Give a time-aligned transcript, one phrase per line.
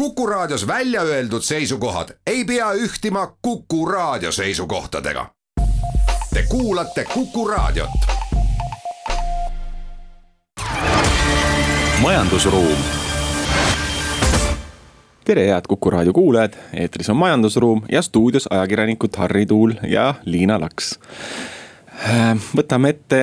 [0.00, 5.26] Kuku Raadios välja öeldud seisukohad ei pea ühtima Kuku Raadio seisukohtadega.
[6.34, 7.90] Te kuulate Kuku Raadiot.
[12.02, 12.78] majandusruum.
[15.24, 20.60] tere, head Kuku Raadio kuulajad, eetris on Majandusruum ja stuudios ajakirjanikud Harri Tuul ja Liina
[20.60, 21.00] Laks
[22.00, 23.18] Äh, võtame ette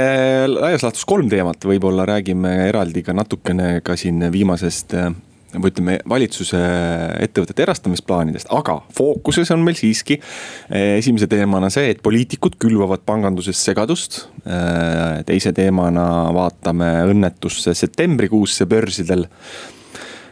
[0.52, 5.08] laias laastus kolm teemat, võib-olla räägime eraldi ka natukene ka siin viimasest äh,
[5.54, 6.60] või ütleme, valitsuse
[7.24, 13.64] ettevõtete erastamisplaanidest, aga fookuses on meil siiski äh, esimese teemana see, et poliitikud külvavad panganduses
[13.64, 14.26] segadust.
[15.28, 19.26] teise teemana vaatame õnnetusse septembrikuusse börsidel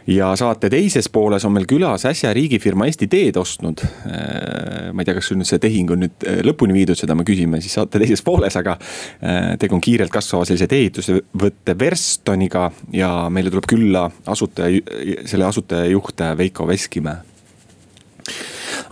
[0.06, 3.82] ja saate teises pooles on meil külas äsja riigifirma Eesti Teed ostnud.
[3.82, 7.26] Äh, ma ei tea, kas nüüd see tehing on nüüd äh, lõpuni viidud, seda me
[7.26, 13.12] küsime siis saate teises pooles, aga äh, tegu on kiirelt kasvava sellise tee-ehitusvõtte Verstoniga ja
[13.32, 14.82] meile tuleb külla asutaja,
[15.26, 17.34] selle asutajajuht Veiko Veskimäe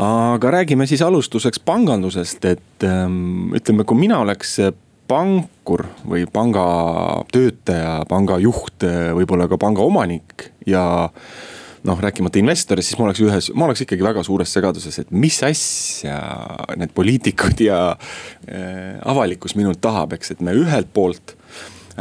[0.02, 4.56] aga räägime siis alustuseks pangandusest, et ähm, ütleme, kui mina oleks
[5.08, 6.64] pankur või panga
[7.32, 10.84] töötaja, panga juht, võib-olla ka panga omanik ja
[11.84, 15.36] noh, rääkimata investorist, siis ma oleks ühes, ma oleks ikkagi väga suures segaduses, et mis
[15.44, 16.16] asja
[16.80, 21.34] need poliitikud ja äh, avalikkus minult tahab, eks, et me ühelt poolt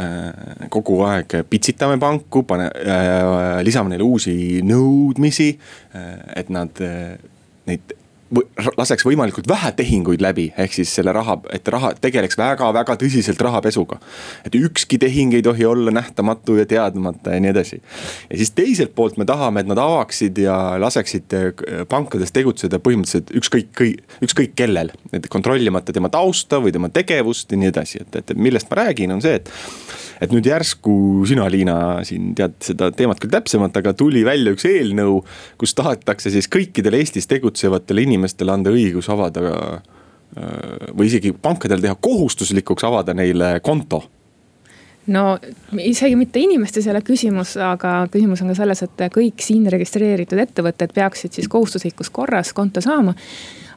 [0.00, 7.18] äh, kogu aeg pitsitame panku, pane äh,, lisame neile uusi nõudmisi äh,, et nad äh,
[7.68, 7.96] neid
[8.76, 13.98] laseks võimalikult vähe tehinguid läbi, ehk siis selle raha, et raha tegeleks väga-väga tõsiselt rahapesuga.
[14.44, 17.80] et ükski tehing ei tohi olla nähtamatu ja teadmata ja nii edasi.
[18.30, 23.34] ja siis teiselt poolt me tahame, et nad avaksid ja laseksid äh, pankades tegutseda põhimõtteliselt
[23.34, 23.84] ükskõik,
[24.24, 24.90] ükskõik kellel.
[25.12, 29.12] et kontrollimata tema tausta või tema tegevust ja nii edasi, et, et millest ma räägin,
[29.12, 29.52] on see, et
[30.22, 31.76] et nüüd järsku sina, Liina,
[32.06, 35.18] siin tead seda teemat küll täpsemalt, aga tuli välja üks eelnõu,
[35.60, 39.78] kus tahetakse siis kõikidele Eestis tegutsevatele inimestele anda õigus avada äh,
[40.96, 44.02] või isegi pankadel teha kohustuslikuks avada neile konto?
[45.06, 45.38] No
[45.76, 50.40] isegi mitte inimestes ei ole küsimus, aga küsimus on ka selles, et kõik siin registreeritud
[50.40, 53.12] ettevõtted peaksid siis kohustuslikus korras konto saama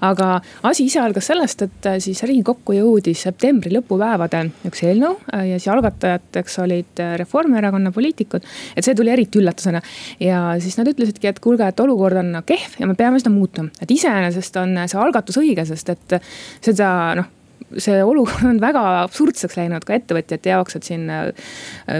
[0.05, 0.29] aga
[0.67, 5.59] asi ise algas sellest, et äh, siis riigikokku jõudis septembri lõpupäevadel üks eelnõu äh, ja
[5.59, 8.45] siis algatajateks olid äh, Reformierakonna poliitikud.
[8.75, 9.81] et see tuli eriti üllatusena
[10.23, 13.69] ja siis nad ütlesidki, et kuulge, et olukord on kehv ja me peame seda muutma.
[13.81, 16.19] et iseenesest on see algatus õige, sest et
[16.61, 17.36] seda noh
[17.77, 21.07] see olukord on väga absurdseks läinud ka ettevõtjate jaoks, et siin.
[21.11, 21.31] Äh,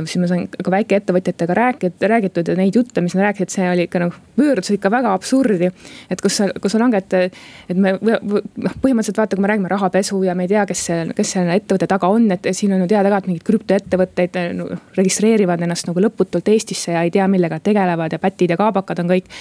[0.08, 3.86] siin ma sain ka väikeettevõtjatega rääkida, räägitud ja neid jutte, mis nad rääkisid, see oli
[3.88, 5.70] ikka noh, pöördus ikka väga absurdi.
[6.12, 10.22] et kus sa, kus sa langed, et me noh, põhimõtteliselt vaata, kui me räägime rahapesu
[10.24, 12.90] ja me ei tea, kes see, kes selle ettevõtte taga on, et siin on ju
[12.92, 17.60] teada ka, et mingid krüptoettevõtteid no, registreerivad ennast nagu lõputult Eestisse ja ei tea, millega
[17.64, 19.32] tegelevad ja pätid ja kaabakad on kõik.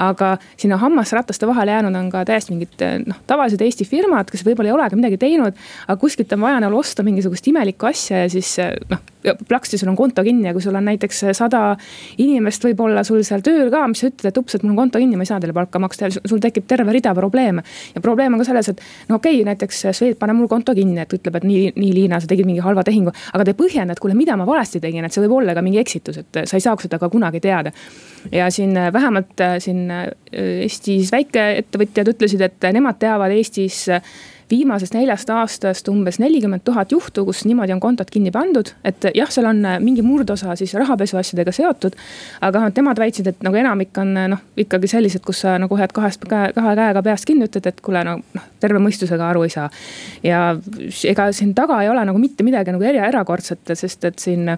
[0.00, 4.72] aga sinna hammasrataste vahele jäänud on ka täiesti mingid noh, tavalised Eesti firmad, kes võib-olla
[4.72, 8.56] ei olegi midagi teinud aga kuskilt on vaja nagu osta mingisugust imelikku asja ja siis
[8.90, 9.10] noh
[9.48, 11.76] plaksti sul on konto kinni ja kui sul on näiteks sada
[12.18, 15.00] inimest võib-olla sul seal tööl ka, mis sa ütled, et ups, et mul on konto
[15.02, 17.62] kinni, ma ei saa teile palka maksta ja sul tekib terve rida probleeme.
[17.94, 20.98] ja probleem on ka selles, et no okei okay,, näiteks Swed paneb mul konto kinni,
[21.02, 23.12] et ütleb, et nii, nii Liina, sa tegid mingi halva tehingu.
[23.32, 25.64] aga ta ei põhjenda, et kuule, mida ma valesti tegin, et see võib olla ka
[25.64, 27.72] mingi eksitus, et sa ei saaks seda ka kunagi teada.
[28.32, 29.88] ja siin vähemalt siin
[30.32, 33.88] Eestis väikeettevõtjad ütlesid, et nemad teavad Eestis
[34.50, 38.72] viimasest neljast aastast umbes nelikümmend tuhat juhtu, kus niimoodi on kontod kinni pandud.
[38.84, 41.96] et jah, seal on äh, mingi murdosa siis rahapesu asjadega seotud.
[42.40, 45.94] aga nemad väitsid, et nagu enamik on äh, noh, ikkagi sellised, kus sa nagu hoiad
[45.96, 49.70] kahest, kahe käega peast kinni, ütled, et kuule, no noh, terve mõistusega aru ei saa.
[50.22, 50.42] ja
[51.08, 54.48] ega siin taga ei ole nagu mitte midagi nagu era, erakordset, sest et siin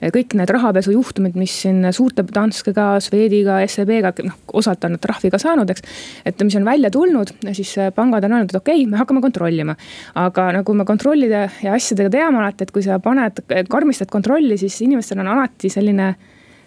[0.00, 5.40] kõik need rahapesujuhtumid, mis siin suurte Danskega, Swediga, SEB-ga, noh osalt on nad trahvi ka
[5.40, 5.84] saanud, eks.
[6.28, 9.76] et mis on välja tulnud, siis pangad on öelnud, et okei okay,, me hakkame kontrollima.
[10.14, 14.78] aga nagu me kontrollide ja asjadega teame alati, et kui sa paned, karmistad kontrolli, siis
[14.86, 16.14] inimestel on alati selline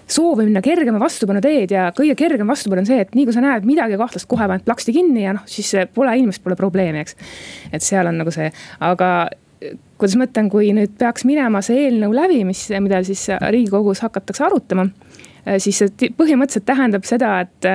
[0.09, 3.44] soovi minna kergema vastupanu teed ja kõige kergem vastupanu on see, et nii kui sa
[3.45, 7.18] näed midagi kahtlast, kohe paned plaksti kinni ja noh, siis pole inimest, pole probleemi, eks.
[7.71, 8.50] et seal on nagu see,
[8.86, 9.12] aga
[10.00, 14.46] kuidas ma ütlen, kui nüüd peaks minema see eelnõu läbi, mis, mida siis riigikogus hakatakse
[14.48, 14.88] arutama.
[15.57, 17.68] siis see põhimõtteliselt tähendab seda, et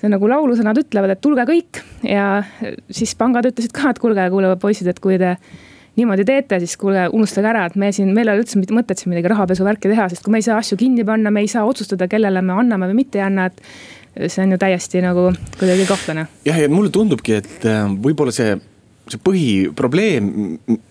[0.00, 2.42] see on nagu laulusõnad ütlevad, et tulge kõik ja
[2.90, 5.36] siis pangad ütlesid ka, et kuulge, kuule poisid, et kui te
[6.00, 9.12] niimoodi teete, siis kuulge, unustage ära, et me siin, meil ei ole üldse mõtet siin
[9.12, 12.08] midagi rahapesuvärki teha, sest kui me ei saa asju kinni panna, me ei saa otsustada,
[12.10, 15.28] kellele me anname või mitte ei anna, et see on ju täiesti nagu
[15.58, 16.26] kuidagi kahtlane.
[16.48, 18.56] jah, ja mulle tundubki, et äh, võib-olla see
[19.14, 20.28] see põhiprobleem,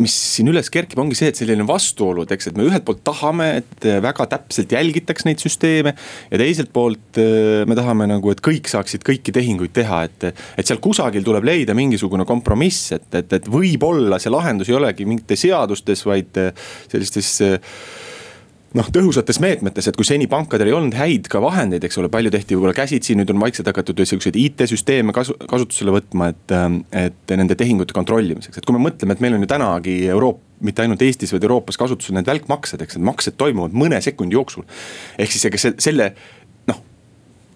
[0.01, 3.49] mis siin üles kerkib, ongi see, et selline vastuolud, eks, et me ühelt poolt tahame,
[3.61, 5.95] et väga täpselt jälgitaks neid süsteeme.
[6.31, 10.29] ja teiselt poolt äh, me tahame nagu, et kõik saaksid kõiki tehinguid teha, et,
[10.59, 15.07] et seal kusagil tuleb leida mingisugune kompromiss, et, et, et võib-olla see lahendus ei olegi
[15.09, 17.35] mingites seadustes, vaid äh, sellistes
[18.77, 22.33] noh, tõhusates meetmetes, et kui seni pankadel ei olnud häid ka vahendeid, eks ole, palju
[22.33, 26.57] tehti võib-olla käsitsi, nüüd on vaikselt hakatud siukseid IT-süsteeme kasu, kasutusele võtma, et.
[26.99, 30.83] et nende tehingute kontrollimiseks, et kui me mõtleme, et meil on ju tänagi Euroopa mitte
[30.83, 34.65] ainult Eestis, vaid Euroopas kasutusel need välkmaksed, eks need maksed toimuvad mõne sekundi jooksul.
[35.17, 36.09] ehk siis ega selle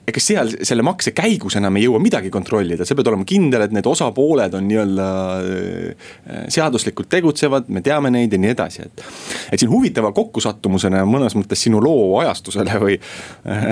[0.10, 3.76] ega seal selle makse käigus enam ei jõua midagi kontrollida, sa pead olema kindel, et
[3.76, 5.08] need osapooled on nii-öelda
[5.40, 9.06] äh, seaduslikult tegutsevad, me teame neid ja nii edasi, et.
[9.54, 13.72] et siin huvitava kokkusattumusena mõnes mõttes sinu loo ajastusele või äh,.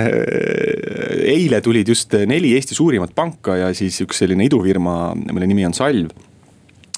[1.36, 5.76] eile tulid just neli Eesti suurimat panka ja siis üks selline idufirma, mille nimi on
[5.76, 6.31] Salv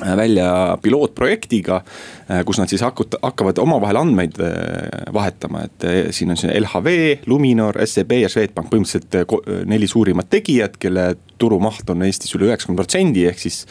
[0.02, 1.84] välja pilootprojektiga,
[2.32, 5.86] äh, kus nad siis hakut-, hakkavad omavahel andmeid äh, vahetama, et
[6.16, 6.96] siin on see LHV,
[7.30, 13.28] Luminor, SEB ja Swedbank, põhimõtteliselt neli suurimat tegijat, kelle turumaht on Eestis üle üheksakümne protsendi,
[13.30, 13.64] ehk siis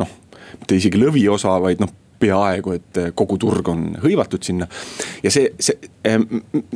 [0.00, 0.10] noh,
[0.56, 4.64] mitte isegi lõviosa, vaid noh peaaegu, et kogu turg on hõivatud sinna.
[5.20, 5.90] ja see, see,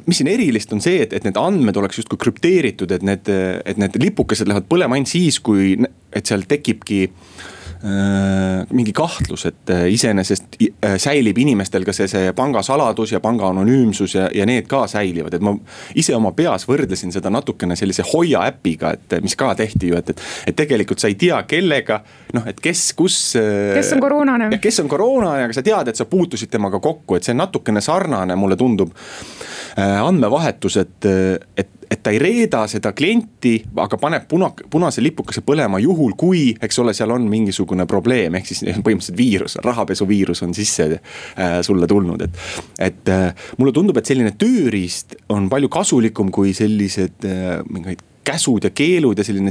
[0.05, 3.31] mis siin erilist on see, et, et need andmed oleks justkui krüpteeritud, et need,
[3.65, 5.79] et need lipukesed lähevad põlema ainult siis, kui,
[6.13, 12.09] et seal tekibki äh, Äh, mingi kahtlus, et äh, iseenesest äh, säilib inimestel ka see,
[12.13, 15.55] see pangasaladus ja panga anonüümsus ja, ja need ka säilivad, et ma
[15.97, 20.13] ise oma peas võrdlesin seda natukene sellise Hoia äpiga, et mis ka tehti ju, et,
[20.13, 20.23] et.
[20.53, 22.03] et tegelikult sa ei tea, kellega
[22.37, 23.19] noh, et kes, kus.
[23.39, 24.53] kes on koroonane.
[24.61, 27.81] kes on koroonane, aga sa tead, et sa puutusid temaga kokku, et see on natukene
[27.85, 28.93] sarnane, mulle tundub
[29.81, 31.09] andmevahetus, et,
[31.57, 36.45] et et ta ei reeda seda klienti, aga paneb puna, punase lipukese põlema juhul, kui,
[36.63, 41.89] eks ole, seal on mingisugune probleem, ehk siis põhimõtteliselt viirus, rahapesuviirus on sisse äh, sulle
[41.91, 42.45] tulnud, et.
[42.91, 48.65] et äh, mulle tundub, et selline tööriist on palju kasulikum kui sellised äh, mingeid käsud
[48.65, 49.51] ja keelud ja selline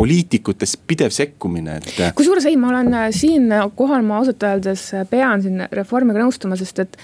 [0.00, 1.98] poliitikutes pidev sekkumine, et.
[2.16, 6.80] kusjuures ei, ma olen äh, siinkohal, ma ausalt öeldes äh, pean siin reformiga nõustuma, sest
[6.80, 6.96] et.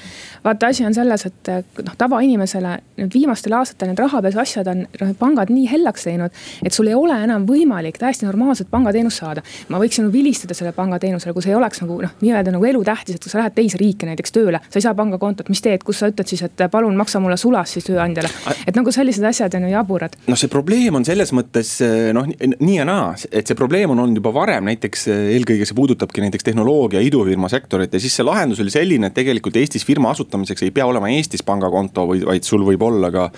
[0.45, 4.85] vaata, asi on selles, et äh, noh, tavainimesele nüüd viimastel aastatel need rahapesu asjad on
[4.87, 6.33] noh, pangad nii hellaks teinud.
[6.65, 9.45] et sul ei ole enam võimalik täiesti normaalset pangateenust saada.
[9.69, 13.29] ma võiksin vilistada selle pangateenusele, kui see ei oleks nagu noh, nii-öelda nagu elutähtis, et
[13.29, 14.63] kui sa lähed teise riiki näiteks tööle.
[14.71, 17.77] sa ei saa pangakontot, mis teed, kus sa ütled siis, et palun maksa mulle sulas
[17.77, 18.33] siis tööandjale.
[18.65, 20.17] et nagu sellised asjad on ju jaburad.
[20.33, 21.77] noh, see probleem on selles mõttes
[22.17, 25.77] noh, nii ja naa, et see probleem on olnud juba varem, näiteks eh, eelkõige see
[25.79, 30.13] puudutabki näiteks tehnoloogia idufirma sektorit ja siis see lahendus oli selline, et tegelikult Eestis firma
[30.15, 33.31] asutamiseks ei pea olema Eestis pangakonto vaid sul võib olla ka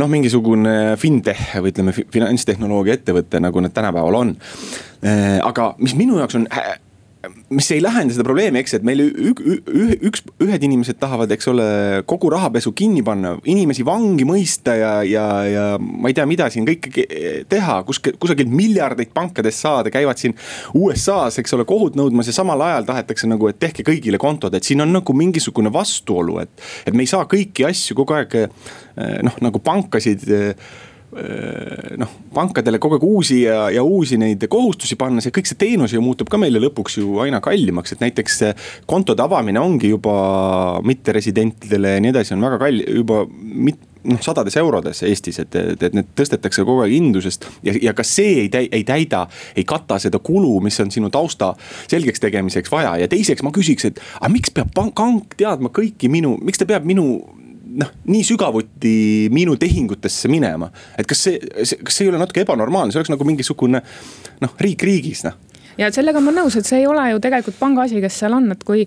[0.00, 4.34] noh, mingisugune fintech või ütleme, finantstehnoloogia ettevõte, nagu need tänapäeval on.
[5.04, 6.48] Eh, aga mis minu jaoks on
[7.54, 11.66] mis ei lahenda seda probleemi, eks, et meil üks, ühed inimesed tahavad, eks ole,
[12.10, 16.66] kogu rahapesu kinni panna, inimesi vangi mõista ja, ja, ja ma ei tea, mida siin
[16.68, 17.06] kõike
[17.50, 20.36] teha, kus, kusagilt miljardeid pankadest saada, käivad siin
[20.78, 24.66] USA-s, eks ole, kohut nõudmas ja samal ajal tahetakse nagu, et tehke kõigile kontod, et
[24.66, 26.66] siin on nagu mingisugune vastuolu, et.
[26.86, 28.40] et me ei saa kõiki asju kogu aeg
[29.24, 30.54] noh, nagu pankasid Äh,
[32.00, 35.94] noh, pankadele kogu aeg uusi ja, ja uusi neid kohustusi panna, see kõik see teenus
[35.94, 38.42] ju muutub ka meile lõpuks ju aina kallimaks, et näiteks
[38.90, 40.14] kontode avamine ongi juba
[40.84, 45.86] mitteresidentidele ja nii edasi, on väga kalli-, juba mit-, noh, sadades eurodes Eestis, et, et,
[45.88, 49.24] et need tõstetakse kogu aeg hindu, sest ja, ja ka see ei täi-, ei täida,
[49.56, 51.54] ei kata seda kulu, mis on sinu tausta
[51.86, 52.96] selgeks tegemiseks vaja.
[53.00, 56.68] Ja teiseks ma küsiks, et aga miks peab pank, pank teadma kõiki minu, miks ta
[56.68, 57.06] peab minu
[57.80, 58.94] noh, nii sügavuti
[59.34, 60.70] minu tehingutesse minema.
[60.98, 63.82] et kas see, see, kas see ei ole natuke ebanormaalne, see oleks nagu mingisugune
[64.44, 65.40] noh, riik riigis noh
[65.78, 68.36] ja sellega ma olen nõus, et see ei ole ju tegelikult panga asi, kes seal
[68.36, 68.84] on, et kui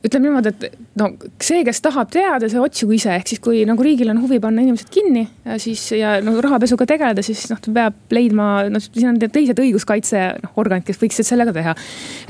[0.00, 1.10] ütleme niimoodi, et no
[1.44, 4.62] see, kes tahab teada, see otsigu ise, ehk siis kui nagu riigil on huvi panna
[4.64, 5.26] inimesed kinni
[5.60, 10.86] siis ja no rahapesuga tegeleda, siis noh, ta peab leidma, noh siin on teised õiguskaitseorganid,
[10.88, 11.76] kes võiksid sellega teha.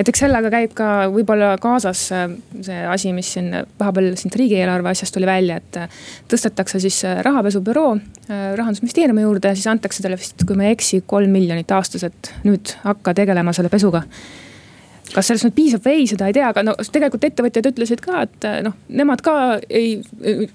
[0.03, 2.27] et eks sellega käib ka võib-olla kaasas äh,
[2.67, 7.23] see asi, mis siin vahepeal siit riigieelarve asjast tuli välja, et äh, tõstetakse siis äh,
[7.27, 7.95] rahapesubüroo
[8.31, 12.35] rahandusministeeriumi juurde ja siis antakse talle vist, kui ma ei eksi, kolm miljonit aastas, et
[12.47, 14.05] nüüd hakka tegelema selle pesuga
[15.15, 18.25] kas sellest nüüd piisab või ei, seda ei tea, aga no tegelikult ettevõtjad ütlesid ka,
[18.27, 19.35] et noh, nemad ka
[19.67, 19.97] ei,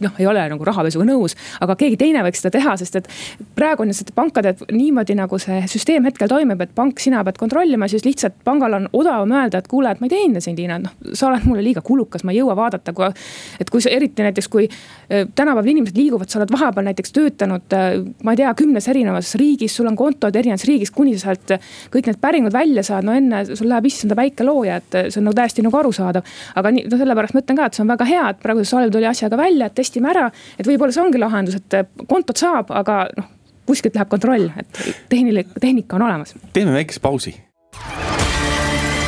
[0.03, 1.35] noh, ei ole nagu rahapesuga nõus.
[1.63, 3.09] aga keegi teine võiks seda teha, sest et
[3.57, 7.89] praegu on lihtsalt pankade niimoodi nagu see süsteem hetkel toimib, et pank, sina pead kontrollima,
[7.91, 10.95] siis lihtsalt pangal on odavam öelda, et kuule, et ma ei teinud sind, Liina, noh,
[11.13, 13.11] sa oled mulle liiga kulukas, ma ei jõua vaadata, kui.
[13.59, 17.75] et kui sa eriti näiteks, kui äh, tänapäeval inimesed liiguvad, sa oled vahepeal näiteks töötanud,
[17.75, 21.57] äh, ma ei tea, kümnes erinevas riigis, sul on kontod erinevas riigis, kuni sa sealt
[21.91, 25.29] kõik need päringud välja saad, no enne sul läheb issanda päike looja, et see on
[25.29, 26.25] nagu täiesti nagu arusaadav.
[26.55, 28.73] aga nii, no sellepärast ma ütlen ka, et see on väga hea, et praegu see
[28.73, 30.27] Salv tuli asjaga välja, et testime ära.
[30.59, 33.31] et võib-olla see ongi lahendus, et kontot saab, aga noh,
[33.65, 36.35] kuskilt läheb kontroll, et tehniline, tehnika on olemas.
[36.53, 37.35] teeme väikese pausi.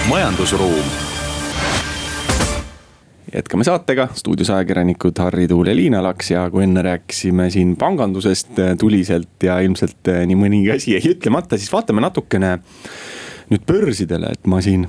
[0.10, 1.08] majandusruum
[3.34, 8.60] jätkame saatega, stuudios ajakirjanikud Harri Tuul ja Liina Laks ja kui enne rääkisime siin pangandusest
[8.60, 12.58] äh, tuliselt ja ilmselt äh, nii mõnigi asi jäi ütlemata, siis vaatame natukene
[13.52, 14.88] nüüd börsidele, et ma siin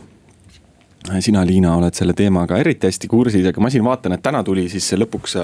[1.25, 4.67] sina, Liina, oled selle teemaga eriti hästi kursis, aga ma siin vaatan, et täna tuli
[4.73, 5.37] siis lõpuks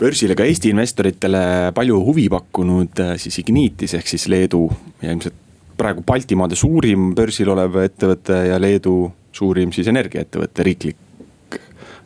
[0.00, 1.42] börsile ka Eesti investoritele
[1.76, 4.66] palju huvi pakkunud siis Ignitis ehk siis Leedu
[5.02, 5.44] ja ilmselt
[5.78, 9.00] praegu Baltimaade suurim börsil olev ettevõte ja Leedu
[9.32, 11.04] suurim siis energiaettevõte, riiklik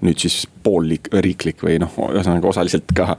[0.03, 3.17] nüüd siis poolriiklik või noh, ühesõnaga osaliselt ka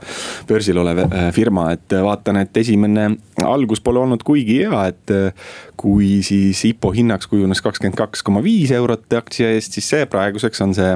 [0.48, 3.08] börsil olev äh, firma, et vaatan, et esimene
[3.44, 5.48] algus pole olnud kuigi hea, et äh,
[5.80, 10.64] kui siis IPO hinnaks kujunes kakskümmend kaks koma viis eurot aktsia eest, siis see praeguseks
[10.64, 10.92] on see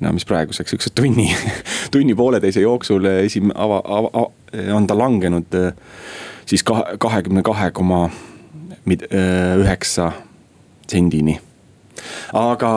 [0.00, 1.30] no mis praeguseks, sihukese tunni,
[1.94, 4.28] tunni pooleteise jooksul esim-, ava, ava,
[4.76, 5.72] on ta langenud äh,
[6.46, 8.06] siis kahekümne kahe koma
[8.86, 10.12] üheksa
[10.86, 11.40] sendini
[12.36, 12.70] aga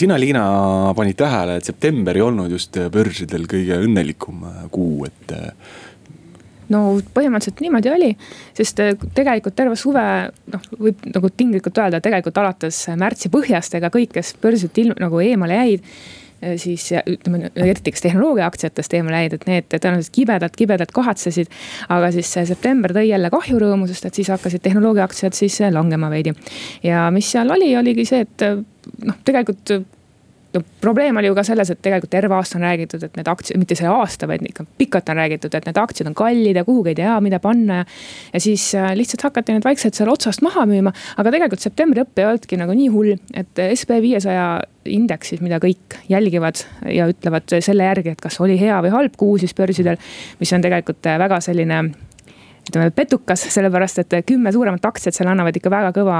[0.00, 0.44] sina, Liina,
[0.96, 5.52] panid tähele, et september ei olnud just börsidel kõige õnnelikum äh, kuu, et äh,
[6.72, 6.82] no
[7.16, 8.10] põhimõtteliselt niimoodi oli,
[8.56, 10.04] sest äh, tegelikult terve suve
[10.52, 15.22] noh, võib nagu tinglikult öelda, tegelikult alates märtsi põhjast, ega kõik, kes börsilt ilm, nagu
[15.24, 15.90] eemale jäid
[16.60, 21.50] siis ütleme eriti, kes tehnoloogia aktsiatest eemale jäid, et need tõenäoliselt kibedalt, kibedalt kahetsesid.
[21.88, 26.34] aga siis september tõi jälle kahjurõõmu, sest et siis hakkasid tehnoloogia aktsiad siis langema veidi.
[26.82, 28.48] ja mis seal oli, oligi see, et
[29.04, 29.76] noh, tegelikult
[30.54, 33.58] no probleem oli ju ka selles, et tegelikult terve aasta on räägitud, et need aktsiad,
[33.60, 36.94] mitte see aasta, vaid ikka pikalt on räägitud, et need aktsiad on kallid ja kuhugi
[36.94, 37.88] ei tea, mida panna ja.
[38.34, 42.22] ja siis äh, lihtsalt hakati need vaikselt seal otsast maha müüma, aga tegelikult septembri lõpp
[42.22, 44.48] ei olnudki nagu nii hull, et SB viiesaja
[44.84, 49.38] indeksis, mida kõik jälgivad ja ütlevad selle järgi, et kas oli hea või halb kuu
[49.40, 49.96] siis börsidel.
[50.40, 51.84] mis on tegelikult väga selline
[52.68, 56.18] ütleme petukas, sellepärast et kümme suuremat aktsiat seal annavad ikka väga kõva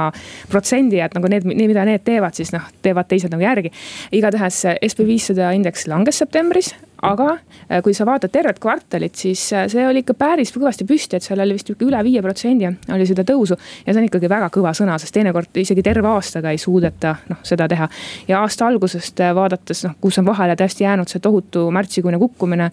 [0.51, 3.73] protsendi, et nagu need, mida need teevad, siis noh, teevad teised nagu järgi.
[4.15, 9.67] igatahes SB viissada indeks langes septembris, aga äh, kui sa vaatad tervet kvartalit, siis äh,
[9.71, 13.25] see oli ikka päris kõvasti püsti, et seal oli vist üle viie protsendi oli seda
[13.27, 13.57] tõusu.
[13.85, 17.41] ja see on ikkagi väga kõva sõna, sest teinekord isegi terve aastaga ei suudeta noh,
[17.43, 17.89] seda teha.
[18.27, 22.71] ja aasta algusest äh, vaadates noh, kus on vahele tõesti jäänud see tohutu märtsikuine kukkumine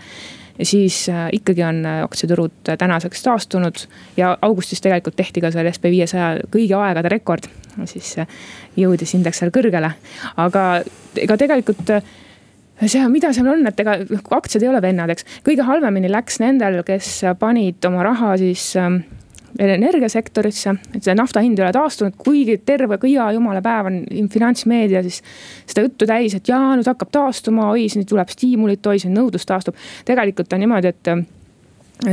[0.62, 3.86] siis ikkagi on aktsiaturud tänaseks taastunud.
[4.16, 7.48] ja augustis tegelikult tehti ka seal SB viiesaja kõigi aegade rekord,
[7.88, 8.16] siis
[8.76, 9.90] jõudis indeks seal kõrgele.
[10.36, 10.66] aga
[11.16, 11.90] ega tegelikult
[12.90, 13.96] see, mida seal on, et ega
[14.36, 15.26] aktsiad ei ole vennad, eks.
[15.46, 19.02] kõige halvemini läks nendel, kes panid oma raha siis ähm,
[19.58, 25.02] energiasektorisse, et see nafta hind ei ole taastunud, kuigi terve iga jumala päev on finantsmeedia
[25.04, 25.20] siis
[25.66, 29.46] seda juttu täis, et jaa, nüüd hakkab taastuma, oi, siin tuleb stiimulit, oi, siin nõudlus
[29.48, 29.76] taastub.
[30.08, 31.24] tegelikult on niimoodi, et äh,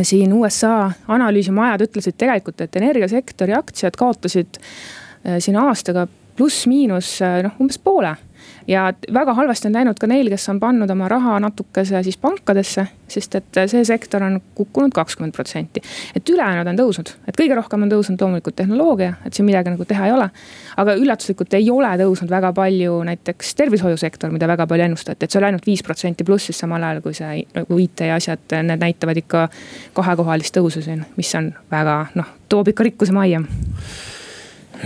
[0.04, 6.08] siin USA analüüsimajad ütlesid tegelikult, et energiasektori aktsiad kaotasid äh, siin aastaga
[6.38, 8.18] pluss-miinus äh, noh, umbes poole
[8.68, 12.86] ja väga halvasti on läinud ka neil, kes on pannud oma raha natukese siis pankadesse,
[13.10, 15.82] sest et see sektor on kukkunud kakskümmend protsenti.
[16.16, 19.86] et ülejäänud on tõusnud, et kõige rohkem on tõusnud loomulikult tehnoloogia, et siin midagi nagu
[19.86, 20.30] teha ei ole.
[20.78, 25.40] aga üllatuslikult ei ole tõusnud väga palju näiteks tervishoiusektor, mida väga palju ennustati, et see
[25.42, 29.48] oli ainult viis protsenti plussis, samal ajal kui see nagu IT asjad, need näitavad ikka
[29.94, 33.44] kahekohalist tõusu siin, mis on väga noh, toob ikka rikkuse majja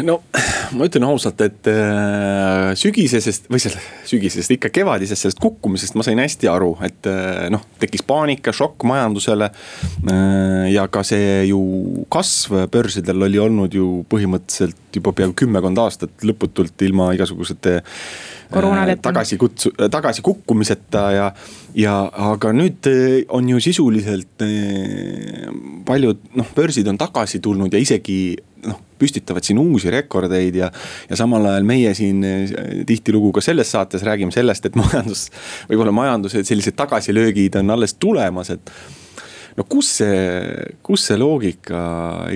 [0.02, 0.18] no
[0.74, 6.22] ma ütlen ausalt, et äh, sügisesest või selle sügisesest ikka kevadisest sellest kukkumisest ma sain
[6.22, 10.72] hästi aru, et äh, noh, tekkis paanika, šokk majandusele äh,.
[10.74, 11.62] ja ka see ju
[12.14, 17.82] kasv börsidel oli olnud ju põhimõtteliselt juba peaaegu kümmekond aastat lõputult ilma igasugusete
[19.03, 21.27] tagasi kutsu-, tagasi kukkumiseta ja,
[21.77, 21.98] ja
[22.31, 25.50] aga nüüd äh, on ju sisuliselt äh,
[25.88, 28.17] paljud noh, börsid on tagasi tulnud ja isegi
[28.67, 30.69] noh, püstitavad siin uusi rekordeid ja,
[31.10, 32.24] ja samal ajal meie siin
[32.88, 35.27] tihtilugu ka selles saates räägime sellest, et majandus,
[35.72, 38.75] võib-olla majanduse sellised tagasilöögid on alles tulemas, et
[39.57, 40.22] no kus see,
[40.86, 41.81] kus see loogika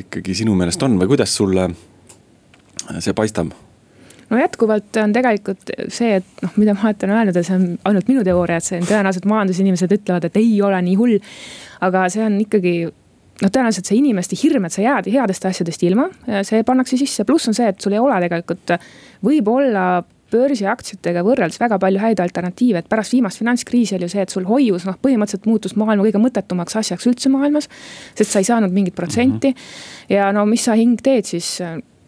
[0.04, 1.70] ikkagi sinu meelest on või kuidas sulle
[3.00, 3.54] see paistab?
[4.30, 8.24] No jätkuvalt on tegelikult see, et noh, mida ma olen öelnud see on ainult minu
[8.28, 11.20] teooria, et see on tõenäoliselt majandusinimesed ütlevad, et ei ole nii hull.
[11.88, 16.10] aga see on ikkagi noh, tõenäoliselt see inimeste hirm, et sa jääd headest asjadest ilma,
[16.48, 18.78] see pannakse sisse, pluss on see, et sul ei ole tegelikult,
[19.26, 19.88] võib-olla
[20.32, 24.48] börsiaktsiatega võrreldes väga palju häid alternatiive, et pärast viimast finantskriisi oli ju see, et sul
[24.50, 27.70] hoius noh, põhimõtteliselt muutus maailma kõige mõttetumaks asjaks üldse maailmas.
[28.16, 30.16] sest sa ei saanud mingit protsenti mm -hmm.
[30.16, 31.62] ja no mis sa hing teed siis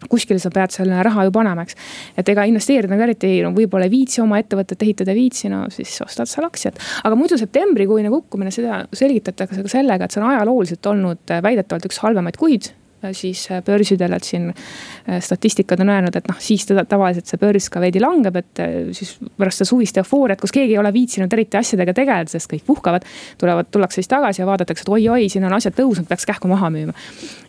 [0.08, 1.78] kuskile sa pead selle raha ju panema, eks.
[2.20, 5.64] et ega investeerida nagu eriti no, võib-olla ei viitsi oma ettevõtet ehitada ei viitsi, no
[5.74, 6.80] siis ostad seal aktsiat.
[7.04, 12.00] aga muidu septembrikuine kukkumine, seda selgitatakse ka sellega, et see on ajalooliselt olnud väidetavalt üks
[12.04, 16.66] halvemaid kuid Äh, siis äh, börsidel, et siin äh, statistikad on öelnud, et noh, siis
[16.68, 18.62] teda tavaliselt see börs ka veidi langeb, et
[18.96, 22.66] siis pärast seda suvist eufooriat, kus keegi ei ole viitsinud eriti asjadega tegeleda, sest kõik
[22.66, 23.06] puhkavad.
[23.38, 26.70] tulevad, tullakse siis tagasi ja vaadatakse, et oi-oi, siin on asjad tõusnud, peaks kähku maha
[26.70, 26.92] müüma.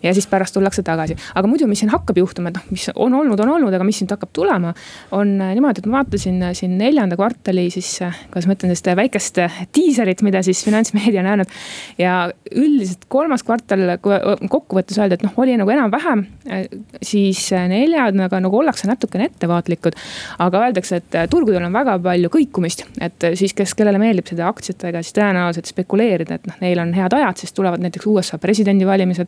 [0.03, 3.13] ja siis pärast tullakse tagasi, aga muidu, mis siin hakkab juhtuma, et noh, mis on
[3.13, 4.73] olnud, on olnud, aga mis nüüd hakkab tulema.
[5.11, 7.97] on niimoodi, et ma vaatasin siin neljanda kvartali siis,
[8.31, 9.41] kuidas ma ütlen, sellist väikest
[9.75, 11.59] diiserit, mida siis finantsmeedia on öelnud.
[11.97, 12.15] ja
[12.55, 16.65] üldiselt kolmas kvartal kokkuvõttes öeldi, et noh oli nagu enam-vähem, äh,
[17.01, 19.97] siis äh, neljandega nagu ollakse natukene ettevaatlikud.
[20.39, 24.47] aga öeldakse, et äh, turgudel on väga palju kõikumist, et siis, kes, kellele meeldib seda
[24.49, 29.27] aktsiatega siis tõenäoliselt spekuleerida, et noh, neil on head ajad, siis tulevad näiteks USA presidendivalimised.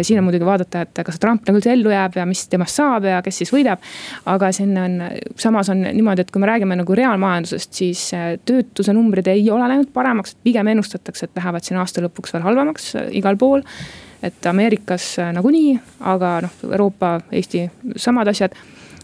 [0.00, 3.08] siin on muidugi vaadata, et kas Trump nagu üldse ellu jääb ja mis temast saab
[3.08, 3.84] ja kes siis võidab.
[4.26, 4.98] aga siin on,
[5.36, 8.08] samas on niimoodi, et kui me räägime nagu reaalmajandusest, siis
[8.44, 12.94] töötuse numbrid ei ole läinud paremaks, pigem ennustatakse, et lähevad siin aasta lõpuks veel halvemaks
[13.18, 13.64] igal pool
[14.22, 18.56] et Ameerikas äh, nagunii, aga noh, Euroopa, Eesti samad asjad.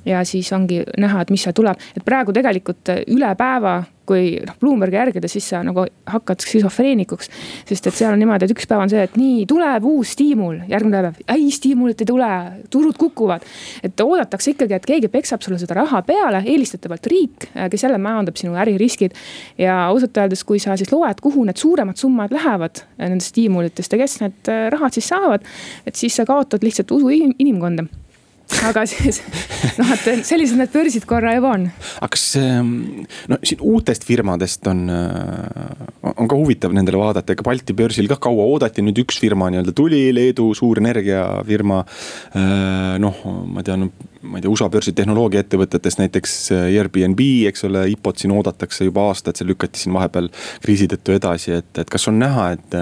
[0.04, 4.36] Ja siis ongi näha, et mis seal tuleb, et praegu tegelikult äh, üle päeva kui
[4.44, 7.30] noh, Bloombergi järgida, siis sa nagu hakkad skisofreenikuks.
[7.68, 10.60] sest et seal on niimoodi, et üks päev on see, et nii, tuleb uus stiimul,
[10.68, 12.30] järgmine päev, ei stiimulit ei tule,
[12.72, 13.46] turud kukuvad.
[13.82, 18.36] et oodatakse ikkagi, et keegi peksab sulle seda raha peale, eelistatavalt riik, kes jälle majandab
[18.40, 19.16] sinu äririskid.
[19.58, 24.04] ja ausalt öeldes, kui sa siis loed, kuhu need suuremad summad lähevad nendest stiimulitest ja
[24.04, 25.44] kes need rahad siis saavad,
[25.86, 27.08] et siis sa kaotad lihtsalt usu
[27.38, 27.88] inimkonda
[28.68, 29.20] aga siis
[29.78, 31.66] noh, et sellised need börsid korra juba on.
[31.96, 32.70] aga kas ehm,
[33.30, 38.20] no siin uutest firmadest on, äh, on ka huvitav nendele vaadata, ega Balti börsil kah
[38.22, 41.80] kaua oodati, nüüd üks firma nii-öelda tuli, Leedu suur energiafirma.
[42.36, 43.88] Äh, noh, ma tean,
[44.22, 49.08] ma ei tea, USA börsi tehnoloogiaettevõtetest näiteks äh, Airbnb, eks ole, IPO-t siin oodatakse juba
[49.10, 50.30] aastaid, see lükati siin vahepeal
[50.64, 52.78] kriisi tõttu edasi, et, et kas on näha, et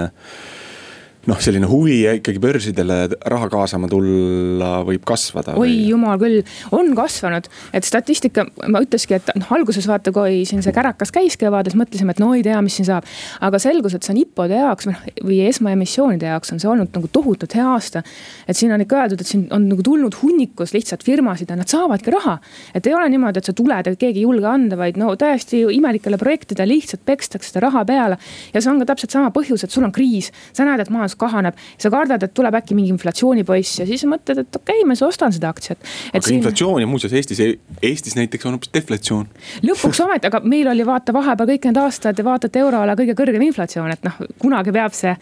[1.29, 2.97] noh, selline huvi ikkagi börsidele
[3.31, 5.55] raha kaasama tulla võib kasvada?
[5.59, 6.41] oi jumal küll,
[6.75, 11.37] on kasvanud, et statistika, ma ütleski, et noh, alguses vaata, kui siin see kärakas käis
[11.39, 13.07] kevades, mõtlesime, et no ei tea, mis siin saab.
[13.43, 16.91] aga selgus, et see on IPO-de jaoks või noh, või esmaemissioonide jaoks on see olnud
[16.97, 18.03] nagu tohutult hea aasta.
[18.47, 21.71] et siin on ikka öeldud, et siin on nagu tulnud hunnikus lihtsalt firmasid ja nad
[21.71, 22.37] saavadki raha.
[22.75, 25.63] et ei ole niimoodi, et sa tuled ja keegi ei julge anda, vaid no täiesti
[25.71, 28.19] imelikele projektidele lihtsalt pekstakse seda raha peale.
[28.53, 31.12] ja see on ka täpselt sama põhjus, et sul on kriis, sa näed, et majandus
[31.13, 31.53] majandus kahaneb.
[31.77, 35.07] sa kardad, et tuleb äkki mingi inflatsioonipoiss ja siis mõtled, et okei okay,, ma siis
[35.07, 35.77] ostan seda aktsiat.
[36.13, 36.37] aga siin...
[36.37, 37.39] inflatsioon ja muuseas Eestis,
[37.81, 39.27] Eestis näiteks on hoopis deflatsioon.
[39.63, 43.41] lõpuks ometi, aga meil oli vaata vahepeal kõik need aastad vaata, et euroala kõige kõrgem
[43.47, 45.13] inflatsioon, et noh, kunagi peab see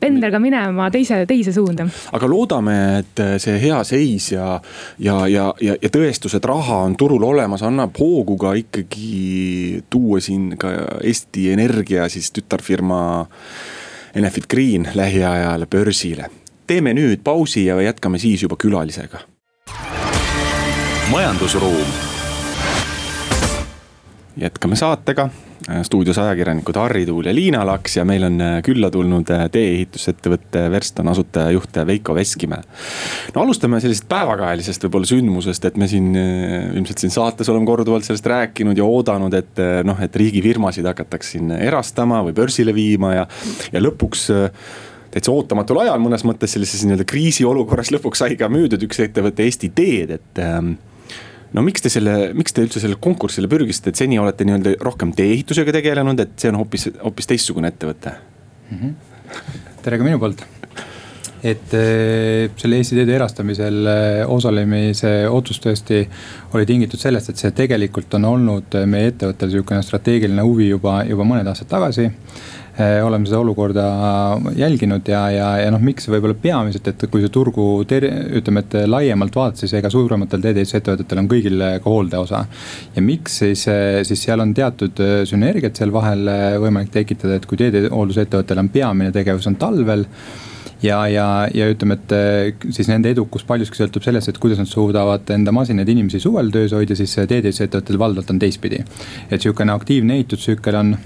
[0.00, 1.88] pendel ka minema teise, teise suunda.
[2.12, 4.60] aga loodame, et see hea seis ja,
[4.98, 10.20] ja, ja, ja, ja tõestus, et raha on turul olemas, annab hoogu ka ikkagi tuua
[10.20, 13.00] siin ka Eesti Energia siis tütarfirma
[14.18, 16.26] Enefit Green lähiajal börsile.
[16.66, 19.18] teeme nüüd pausi ja jätkame siis juba külalisega.
[21.10, 21.86] majandusruum.
[24.36, 25.28] jätkame saatega
[25.82, 30.64] stuudios ajakirjanikud Harri Tuul ja Liina Laks ja meil on äh, külla tulnud äh, tee-ehitusettevõtte
[30.72, 32.62] Verston asutaja-juht Veiko Veskimäe.
[33.34, 38.06] no alustame sellisest päevakajalisest võib-olla sündmusest, et me siin äh, ilmselt siin saates oleme korduvalt
[38.06, 43.26] sellest rääkinud ja oodanud, et noh, et riigifirmasid hakataks siin erastama või börsile viima ja,
[43.72, 44.28] ja lõpuks
[45.12, 49.72] täitsa ootamatul ajal mõnes mõttes sellises nii-öelda kriisiolukorras lõpuks sai ka müüdud üks ettevõte Eesti
[49.74, 50.76] Teed, et ähm,
[51.56, 55.14] no miks te selle, miks te üldse sellele konkursile pürgisite, et seni olete nii-öelda rohkem
[55.16, 58.78] tee-ehitusega tegelenud, et see on hoopis, hoopis teistsugune ettevõte mm?
[58.78, 59.74] -hmm.
[59.84, 60.44] tere ka minu poolt.
[61.38, 66.04] et äh, selle Eesti Teede erastamisel äh, osalemise otsus tõesti
[66.52, 71.24] oli tingitud sellest, et see tegelikult on olnud meie ettevõttel sihukene strateegiline huvi juba, juba
[71.24, 73.84] mõned aastad tagasi Eh, oleme seda olukorda
[74.56, 78.06] jälginud ja, ja, ja noh, miks võib-olla peamiselt, et kui see turgu ter-,
[78.38, 82.44] ütleme, et laiemalt vaadata, siis ega suurematel teedeehitusettevõtetel on kõigil ka hooldeosa.
[82.94, 83.64] ja miks siis,
[84.08, 86.30] siis seal on teatud sünergiat seal vahel
[86.62, 90.06] võimalik tekitada, et kui teedehooldusettevõttel on peamine tegevus on talvel
[90.82, 95.30] ja, ja, ja ütleme, et siis nende edukus paljuski sõltub sellest, et kuidas nad suudavad
[95.34, 98.84] enda masinaid, inimesi suvel töös hoida, siis teedeehitusettevõttel valdavalt on teistpidi.
[99.30, 100.96] et sihukene aktiivne ehitustsükkel on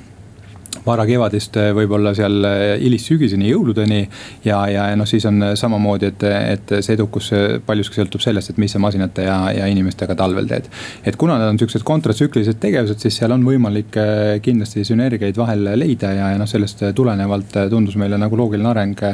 [0.86, 4.00] varakevadist eh, võib-olla seal eh, hilissügiseni, jõuludeni.
[4.44, 7.30] ja, ja noh, siis on samamoodi, et, et see edukus
[7.66, 10.70] paljuski sõltub sellest, et mis sa masinate ja, ja inimestega talvel teed.
[11.04, 15.68] et kuna need on sihukesed kontratsüklilised tegevused, siis seal on võimalik eh, kindlasti sünergiaid vahel
[15.78, 19.06] leida ja, ja noh, sellest tulenevalt tundus meile nagu loogiline areng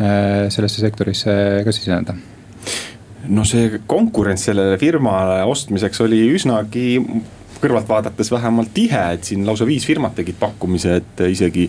[0.00, 1.32] sellesse sektorisse
[1.66, 2.14] ka siseneda
[3.28, 6.86] no see konkurents sellele firmale ostmiseks oli üsnagi
[7.60, 11.68] kõrvalt vaadates vähemalt tihe, et siin lausa viis firmat tegid pakkumise, et isegi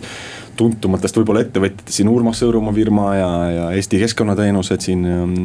[0.56, 5.36] tuntumatest võib-olla ettevõtjatest siin Urmas Sõõrumaa firma ja, ja Eesti Keskkonnateenused siin ähm,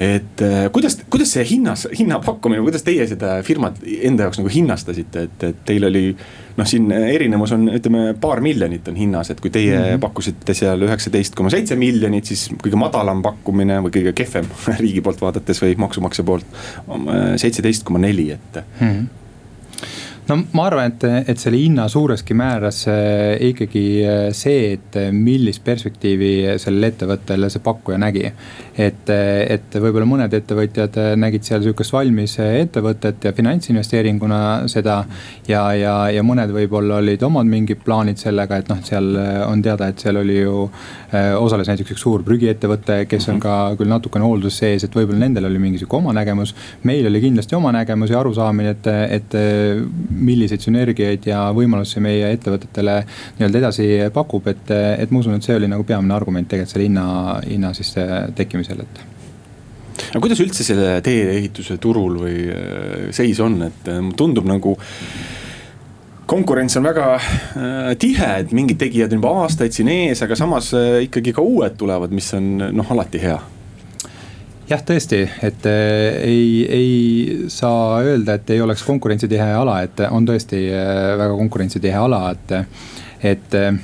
[0.00, 4.52] et äh, kuidas, kuidas see hinnas, hinna pakkumine, kuidas teie seda firmat enda jaoks nagu
[4.52, 6.04] hinnastasite, et, et teil oli.
[6.56, 10.00] noh, siin erinevus on, ütleme paar miljonit on hinnas, et kui teie mm -hmm.
[10.00, 14.48] pakkusite seal üheksateist koma seitse miljonit, siis kõige madalam pakkumine või kõige kehvem
[14.82, 16.46] riigi poolt vaadates või maksumaksja poolt.
[17.36, 18.88] seitseteist koma neli, et mm.
[18.88, 19.25] -hmm
[20.26, 25.10] no ma arvan, et, et selle hinna suureski määras äh, ikkagi äh, see, et äh,
[25.14, 28.24] millist perspektiivi sellel ettevõttel see pakkuja nägi.
[28.76, 34.98] et, et võib-olla mõned ettevõtjad nägid seal sihukest valmis ettevõtet ja finantsinvesteeringuna seda.
[35.48, 39.14] ja, ja, ja mõned võib-olla olid omad mingid plaanid sellega, et noh, seal
[39.46, 40.66] on teada, et seal oli ju.
[41.38, 45.46] osales näiteks üks suur prügiettevõte, kes on ka küll natukene hoolduses sees, et võib-olla nendel
[45.48, 46.54] oli mingi sihuke oma nägemus.
[46.82, 49.38] meil oli kindlasti oma nägemus ja arusaamine, et, et
[50.16, 53.00] milliseid sünergiaid ja võimalusi meie ettevõtetele
[53.38, 56.88] nii-öelda edasi pakub, et, et ma usun, et see oli nagu peamine argument tegelikult selle
[56.88, 57.06] hinna,
[57.46, 57.92] hinna siis
[58.36, 59.04] tekkimisel, et
[60.10, 64.76] aga kuidas üldse selle tee-ehituse turul või äh, seis on, et äh, tundub nagu
[66.26, 70.72] konkurents on väga äh, tihe, et mingid tegijad on juba aastaid siin ees, aga samas
[70.76, 73.38] äh, ikkagi ka uued tulevad, mis on noh, alati hea
[74.70, 80.26] jah, tõesti, et äh, ei, ei saa öelda, et ei oleks konkurentsitihe ala, et on
[80.26, 82.56] tõesti äh, väga konkurentsitihe ala, et,
[83.34, 83.78] et äh,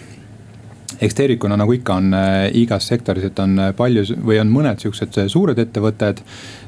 [1.03, 2.17] eks tervikuna nagu ikka on
[2.59, 6.21] igas sektoris, et on palju või on mõned siuksed suured ettevõtted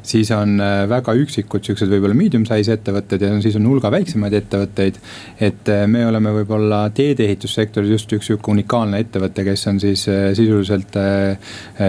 [0.05, 4.37] siis on äh, väga üksikud siuksed võib-olla medium size ettevõtted ja siis on hulga väiksemaid
[4.37, 4.99] ettevõtteid.
[5.41, 10.33] et äh, me oleme võib-olla teedeehitussektoris just üks sihuke unikaalne ettevõte, kes on siis äh,
[10.37, 10.97] sisuliselt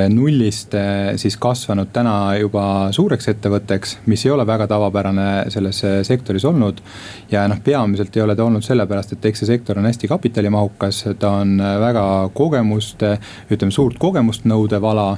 [0.09, 0.73] nullist
[1.19, 2.63] siis kasvanud täna juba
[2.95, 6.81] suureks ettevõtteks, mis ei ole väga tavapärane selles sektoris olnud.
[7.31, 11.03] ja noh, peamiselt ei ole ta olnud sellepärast, et eks see sektor on hästi kapitalimahukas,
[11.19, 13.03] ta on väga kogemust,
[13.51, 15.09] ütleme suurt kogemust nõudev ala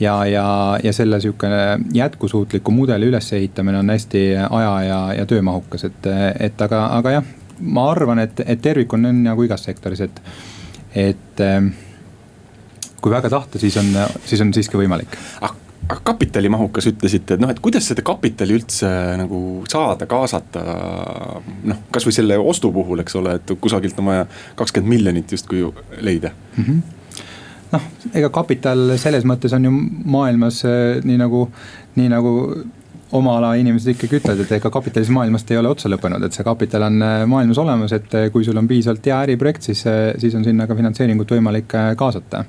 [0.00, 5.84] ja, ja, ja selle sihukene jätkus jätkusuutliku mudeli ülesehitamine on hästi aja ja, ja töömahukas,
[5.84, 6.06] et,
[6.40, 7.24] et aga, aga jah,
[7.60, 10.22] ma arvan, et, et tervik on nagu igas sektoris, et,
[10.94, 11.68] et ähm,
[13.00, 13.92] kui väga tahta, siis on,
[14.24, 15.14] siis on siiski võimalik
[15.84, 18.88] aga kapitalimahukas ütlesite, et noh, et kuidas seda kapitali üldse
[19.20, 20.62] nagu saada, kaasata.
[21.68, 25.66] noh, kasvõi selle ostu puhul, eks ole, et kusagilt on vaja kakskümmend miljonit justkui
[26.00, 26.64] leida mm.
[26.64, 27.00] -hmm
[27.72, 29.74] noh, ega kapital selles mõttes on ju
[30.14, 31.46] maailmas äh, nii nagu
[31.98, 32.32] nii nagu
[33.14, 36.46] oma ala inimesed ikkagi ütlevad, et ega kapitalism maailmast ei ole otsa lõppenud, et see
[36.46, 39.84] kapital on äh, maailmas olemas, et äh, kui sul on piisavalt hea äriprojekt, siis,
[40.18, 42.44] siis on sinna ka finantseeringut võimalik kaasata.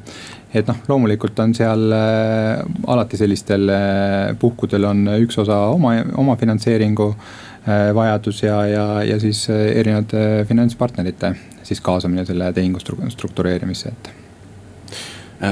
[0.56, 3.70] et noh, loomulikult on seal alati sellistel
[4.40, 7.10] puhkudel on üks osa oma, oma finantseeringu
[7.98, 11.34] vajadus ja, ja, ja siis erinevate finantspartnerite
[11.66, 14.25] siis kaasamine selle tehingu struktureerimisse, et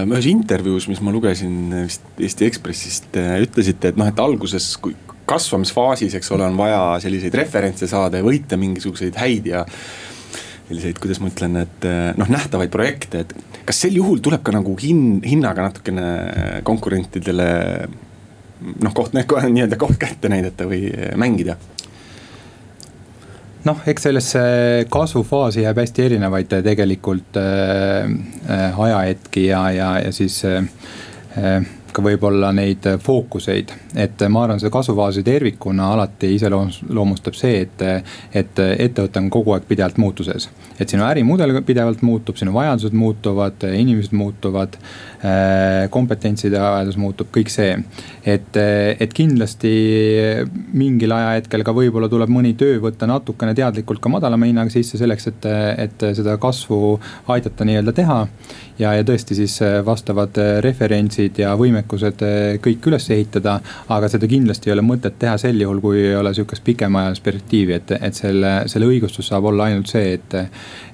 [0.01, 4.95] ühes intervjuus, mis ma lugesin vist Eesti Ekspressist, äh, ütlesite, et noh, et alguses, kui
[5.29, 9.63] kasvamisfaasis, eks ole, on vaja selliseid referentse saada ja võita mingisuguseid häid ja
[10.67, 14.56] selliseid, kuidas ma ütlen, et äh, noh, nähtavaid projekte, et kas sel juhul tuleb ka
[14.56, 16.08] nagu hin-, hinnaga natukene
[16.67, 17.47] konkurentidele
[17.88, 19.15] noh, koht,
[19.56, 20.88] nii-öelda koht kätte näidata või
[21.19, 21.58] mängida?
[23.67, 24.41] Noh, eks sellesse
[24.91, 28.10] kasvufaasi jääb hästi erinevaid tegelikult äh,
[28.49, 30.63] äh, ajahetki ja, ja, ja siis äh,
[31.38, 33.73] äh ka võib-olla neid fookuseid.
[33.95, 37.84] et ma arvan, seda kasvufaasi tervikuna alati iseloomustab see, et,
[38.34, 40.49] et ettevõte on kogu aeg pidevalt muutuses.
[40.79, 44.77] et sinu ärimudel pidevalt muutub, sinu vajadused muutuvad, inimesed muutuvad
[45.23, 47.77] Äh, kompetentside vajadus muutub, kõik see.
[48.27, 49.69] et, et kindlasti
[50.75, 55.29] mingil ajahetkel ka võib-olla tuleb mõni töö võtta natukene teadlikult ka madalama hinnaga sisse selleks,
[55.32, 55.47] et,
[55.79, 56.97] et seda kasvu
[57.32, 58.19] aidata nii-öelda teha.
[58.79, 62.23] Ja, ja tõesti siis vastavad referentsid ja võimekused
[62.63, 63.59] kõik üles ehitada.
[63.89, 67.73] aga seda kindlasti ei ole mõtet teha sel juhul, kui ei ole sihukest pikemaajalist perspektiivi,
[67.73, 70.38] et, et selle, selle õigustus saab olla ainult see, et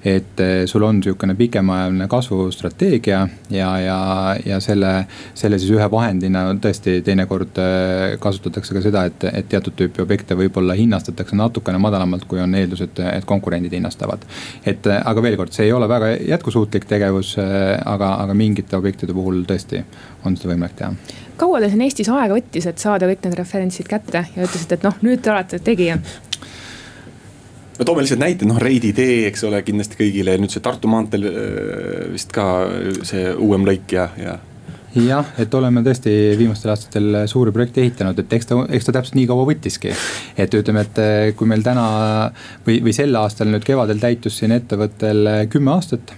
[0.05, 3.97] et sul on sihukene pikemaajaline kasvustrateegia ja, ja,
[4.45, 4.91] ja selle,
[5.35, 10.37] selle siis ühe vahendina tõesti teinekord äh, kasutatakse ka seda, et, et teatud tüüpi objekte
[10.39, 14.25] võib-olla hinnastatakse natukene madalamalt, kui on eeldus, et, et konkurendid hinnastavad.
[14.65, 19.15] et aga veel kord, see ei ole väga jätkusuutlik tegevus, äh, aga, aga mingite objektide
[19.15, 19.83] puhul tõesti
[20.25, 20.93] on seda võimalik teha
[21.39, 24.83] kaua teil siin Eestis aega võttis, et saada kõik need referentsid kätte ja ütlesite, et
[24.87, 25.99] noh, nüüd te olete tegija?
[27.79, 31.27] no toome lihtsalt näite, noh Reidi tee, eks ole, kindlasti kõigile, nüüd see Tartu maanteel
[31.29, 32.45] äh, vist ka
[33.07, 34.37] see uuem lõik ja, ja
[34.99, 39.19] jah, et oleme tõesti viimastel aastatel suuri projekte ehitanud, et eks ta, eks ta täpselt
[39.19, 39.93] nii kaua võttiski.
[40.37, 41.85] et ütleme, et eh, kui meil täna
[42.65, 46.15] või, või sel aastal nüüd kevadel täitus siin ettevõttel kümme aastat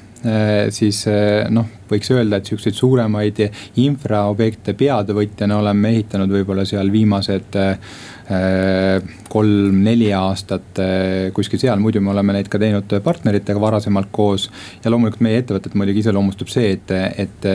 [0.69, 3.41] siis eh, noh, võiks öelda, et siukseid suuremaid
[3.81, 7.57] infraobjekte peatöövõtjana oleme ehitanud võib-olla seal viimased
[9.31, 10.79] kolm-neli aastat
[11.35, 14.49] kuskil seal, muidu me oleme neid ka teinud partneritega varasemalt koos.
[14.83, 16.93] ja loomulikult meie ettevõtet muidugi iseloomustab see, et,
[17.25, 17.47] et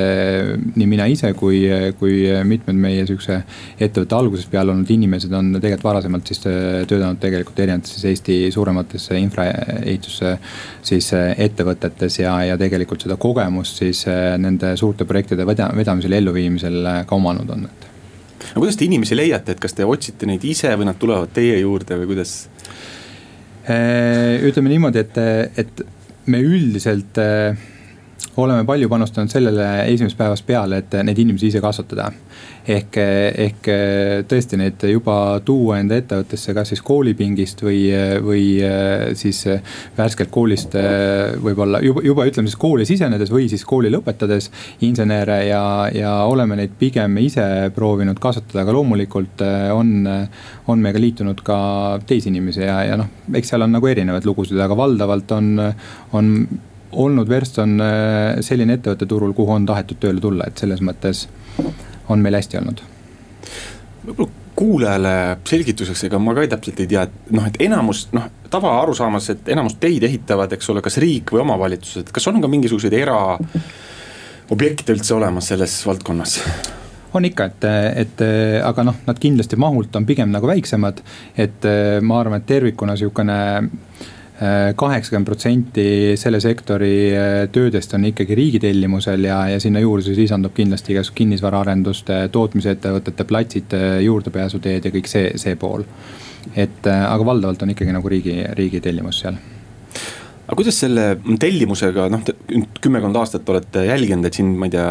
[0.76, 1.62] nii mina ise kui,
[2.00, 3.40] kui mitmed meie sihukese
[3.78, 10.36] ettevõtte algusest peale olnud inimesed on tegelikult varasemalt siis töötanud tegelikult erinevates Eesti suuremates infraehituse
[10.86, 14.04] siis ettevõtetes ja, ja tegelikult seda kogemust siis
[14.38, 17.95] nende suurte projektide vedamisel ja elluviimisel ka omanud on, et
[18.56, 21.58] no kuidas te inimesi leiate, et kas te otsite neid ise või nad tulevad teie
[21.60, 22.38] juurde või kuidas?
[23.68, 25.18] Äh, ütleme niimoodi, et,
[25.60, 25.82] et
[26.32, 27.58] me üldiselt äh,
[28.36, 32.10] oleme palju panustanud sellele esimesest päevast peale, et neid inimesi ise kasvatada.
[32.66, 32.96] Ehk,
[33.46, 33.68] ehk
[34.28, 37.78] tõesti neid juba tuua enda ettevõttesse, kas siis koolipingist või,
[38.26, 38.42] või
[39.16, 39.44] siis
[39.96, 40.74] värskelt koolist
[41.42, 44.50] võib-olla juba, juba ütleme siis kooli sisenedes või siis kooli lõpetades
[44.84, 45.62] insenere ja,
[45.94, 49.46] ja oleme neid pigem ise proovinud kasvatada, aga loomulikult
[49.76, 49.94] on,
[50.66, 51.58] on meiega liitunud ka
[52.06, 55.54] teisi inimesi ja, ja noh, eks seal on nagu erinevaid lugusid, aga valdavalt on,
[56.18, 56.34] on
[57.02, 57.76] olnud Verston
[58.40, 61.26] selline ettevõte turul, kuhu on tahetud tööle tulla, et selles mõttes
[62.08, 62.82] on meil hästi olnud.
[64.06, 65.12] võib-olla kuulajale
[65.44, 69.76] selgituseks, ega ma ka täpselt ei tea, et noh, et enamus noh, tavaarusaamas, et enamus
[69.80, 75.52] teid ehitavad, eks ole, kas riik või omavalitsused, kas on ka mingisuguseid eraobjekte üldse olemas
[75.52, 76.40] selles valdkonnas?
[77.16, 77.64] on ikka, et,
[78.02, 78.22] et
[78.64, 81.00] aga noh, nad kindlasti mahult on pigem nagu väiksemad.
[81.36, 81.68] et
[82.02, 83.38] ma arvan, et tervikuna sihukene
[84.76, 85.86] kaheksakümmend protsenti
[86.20, 90.92] selle sektori äh, töödest on ikkagi riigi tellimusel ja, ja sinna juurde siis lisandub kindlasti
[90.92, 95.88] igasugust kinnisvaraarenduste, tootmisettevõtete platsid, äh, juurdepääsuteed ja kõik see, see pool.
[96.54, 99.40] et äh, aga valdavalt on ikkagi nagu riigi, riigi tellimus seal
[100.46, 101.04] aga kuidas selle
[101.42, 102.22] tellimusega, noh,
[102.82, 104.86] kümmekond aastat olete jälginud, et siin, ma ei tea,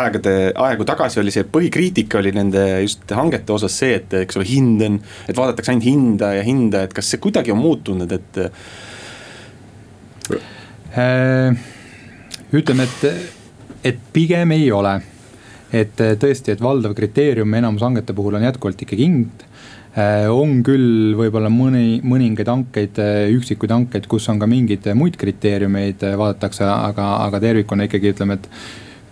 [0.00, 0.34] aegade,
[0.66, 4.84] aegu tagasi oli see põhikriitika oli nende just hangete osas see, et eks ole, hind
[4.84, 5.00] on.
[5.24, 8.40] et vaadatakse ainult hinda ja hinda, et kas see kuidagi on muutunud, et
[11.00, 11.56] äh,?
[12.52, 13.32] ütleme, et,
[13.86, 14.98] et pigem ei ole.
[15.72, 19.44] Et tõesti, et valdav kriteerium enamus hangete puhul on jätkuvalt ikkagi hind.
[19.90, 25.16] Äh, on küll võib-olla mõni, mõningaid hankeid, äh, üksikuid hankeid, kus on ka mingeid muid
[25.18, 28.46] kriteeriumeid äh, vaadatakse, aga, aga tervikuna ikkagi ütleme, et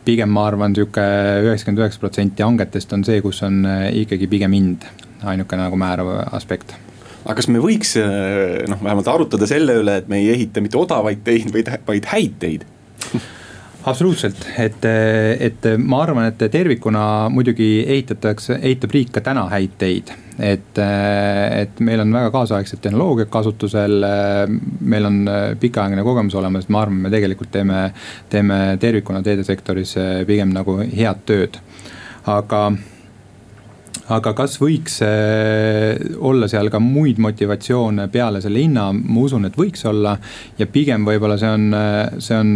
[0.06, 1.02] pigem ma arvan, sihuke
[1.48, 4.86] üheksakümmend üheksa protsenti hangetest on see, kus on ikkagi pigem hind
[5.26, 6.76] ainuke nagu määrav aspekt.
[7.24, 11.26] Aga kas me võiks noh, vähemalt arutada selle üle, et me ei ehita mitte odavaid
[11.26, 12.64] teid, vaid, vaid häid teid
[13.84, 14.84] absoluutselt, et,
[15.40, 21.80] et ma arvan, et tervikuna muidugi ehitatakse, ehitab riik ka täna häid teid et, et
[21.84, 24.04] meil on väga kaasaegsed tehnoloogiad kasutusel.
[24.80, 27.88] meil on pikaaegne kogemus olemas, ma arvan, me tegelikult teeme,
[28.30, 31.58] teeme tervikuna teedesektoris pigem nagu head tööd.
[32.26, 32.70] aga
[34.08, 35.02] aga kas võiks
[36.18, 40.16] olla seal ka muid motivatsioone peale selle hinna, ma usun, et võiks olla.
[40.58, 41.68] ja pigem võib-olla see on,
[42.18, 42.54] see on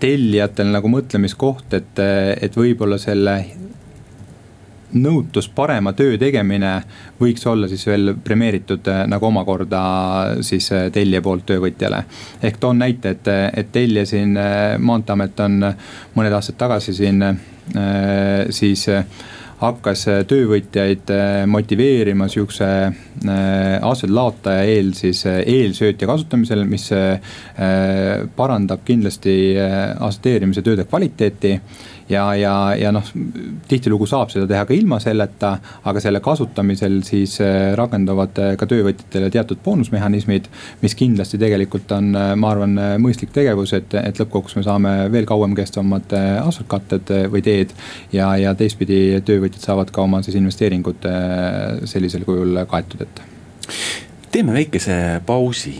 [0.00, 2.00] tellijatel nagu mõtlemiskoht, et,
[2.42, 3.36] et võib-olla selle
[4.92, 6.72] nõutus parema töö tegemine
[7.20, 9.80] võiks olla siis veel premeeritud äh, nagu omakorda
[10.46, 12.04] siis tellija poolt töövõtjale.
[12.42, 14.36] ehk toon näite, et, et tellija siin,
[14.78, 15.58] maanteeamet on
[16.14, 17.24] mõned aastad tagasi siin
[18.50, 18.86] siis
[19.60, 21.10] hakkas töövõtjaid
[21.48, 22.68] motiveerima sihukese
[23.80, 26.90] asfaltlaotaja eel siis eelsöötja kasutamisel, mis
[28.36, 31.54] parandab kindlasti asfalteerimise tööde kvaliteeti
[32.08, 33.04] ja, ja, ja noh,
[33.68, 35.56] tihtilugu saab seda teha ka ilma selleta,
[35.88, 40.48] aga selle kasutamisel siis äh, rakenduvad äh, ka töövõtjatele teatud boonusmehhanismid.
[40.82, 45.26] mis kindlasti tegelikult on, äh, ma arvan, mõistlik tegevus, et, et lõppkokkuvõttes me saame veel
[45.28, 47.74] kauem kestvamad asfaltkatted või teed.
[48.12, 51.06] ja, ja teistpidi töövõtjad saavad ka oma siis investeeringud
[51.84, 53.22] sellisel kujul kaetud, et.
[54.30, 55.78] teeme väikese pausi.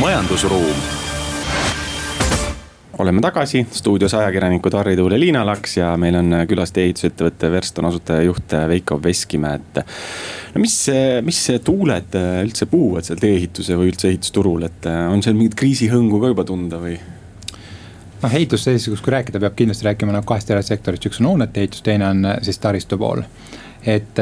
[0.00, 1.03] majandusruum
[2.98, 7.88] oleme tagasi stuudios ajakirjanikud Harri Tuul ja Liina Laks ja meil on külas ehitusettevõtte Verston
[7.88, 9.80] asutajajuht Veiko Veskimäe, et.
[10.54, 10.76] no mis,
[11.26, 16.32] mis tuuled üldse puhuvad seal tee-ehituse või üldse ehitusturul, et on seal mingit kriisihõngu ka
[16.34, 16.96] juba tunda või?
[18.24, 22.08] noh ehitusseisust, kui rääkida, peab kindlasti rääkima nagu kahest erasektorist, üks on hoonete ehitus, teine
[22.08, 23.24] on siis taristu pool
[23.86, 24.20] et,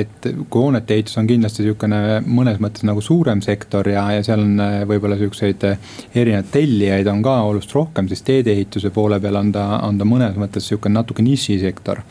[0.00, 4.42] et kui hoonete ehitus on kindlasti sihukene mõnes mõttes nagu suurem sektor ja, ja seal
[4.42, 5.66] on võib-olla siukseid
[6.14, 10.38] erinevaid tellijaid on ka oluliselt rohkem, siis teedeehituse poole peal on ta, on ta mõnes
[10.40, 12.02] mõttes sihuke natuke nišisektor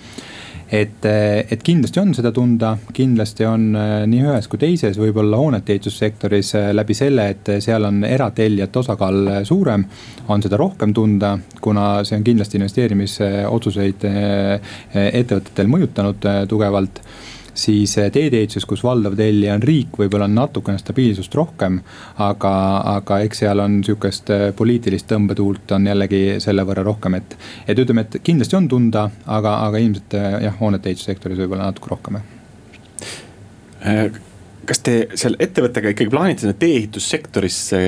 [0.73, 5.75] et, et kindlasti on seda tunda, kindlasti on äh, nii ühes kui teises, võib-olla hoonete
[5.75, 9.85] ehitussektoris äh, läbi selle, et seal on eratellijate osakaal suurem.
[10.27, 14.05] on seda rohkem tunda, kuna see on kindlasti investeerimisotsuseid
[14.93, 17.01] ettevõtetel mõjutanud tugevalt
[17.53, 21.79] siis eh, teedeehituses, kus valdav tellija on riik, võib-olla on natukene stabiilsust rohkem.
[22.17, 22.53] aga,
[22.95, 27.37] aga eks seal on sihukest eh, poliitilist tõmbetuult on jällegi selle võrra rohkem, et,
[27.67, 31.93] et ütleme, et kindlasti on tunda, aga, aga ilmselt eh, jah, hoonete ehitussektoris võib-olla natuke
[31.93, 32.29] rohkem jah
[34.63, 37.79] kas te seal ettevõttega ikkagi plaanite sinna tee-ehitussektorisse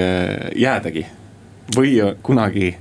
[0.60, 1.06] jäädagi
[1.72, 2.74] või kunagi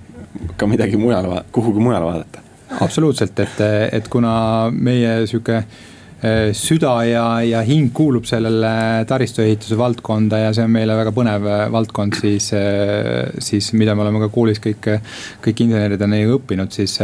[0.59, 2.43] ka midagi mujale, kuhugi mujale vaadata?
[2.83, 3.61] absoluutselt, et,
[3.95, 4.33] et kuna
[4.75, 5.94] meie sihuke Äh,
[6.57, 11.65] süda ja, ja hing kuulub sellele taristuehituse valdkonda ja see on meile väga põnev äh,
[11.73, 14.89] valdkond, siis, äh, siis mida me oleme ka koolis kõik,
[15.45, 16.97] kõik insenerid on nii õppinud, siis,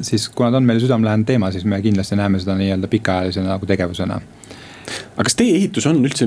[0.00, 3.68] siis kuna ta on meile südamelähedane teema, siis me kindlasti näeme seda nii-öelda pikaajalise nagu
[3.68, 4.20] tegevusena
[4.92, 6.26] aga kas teie ehitus on üldse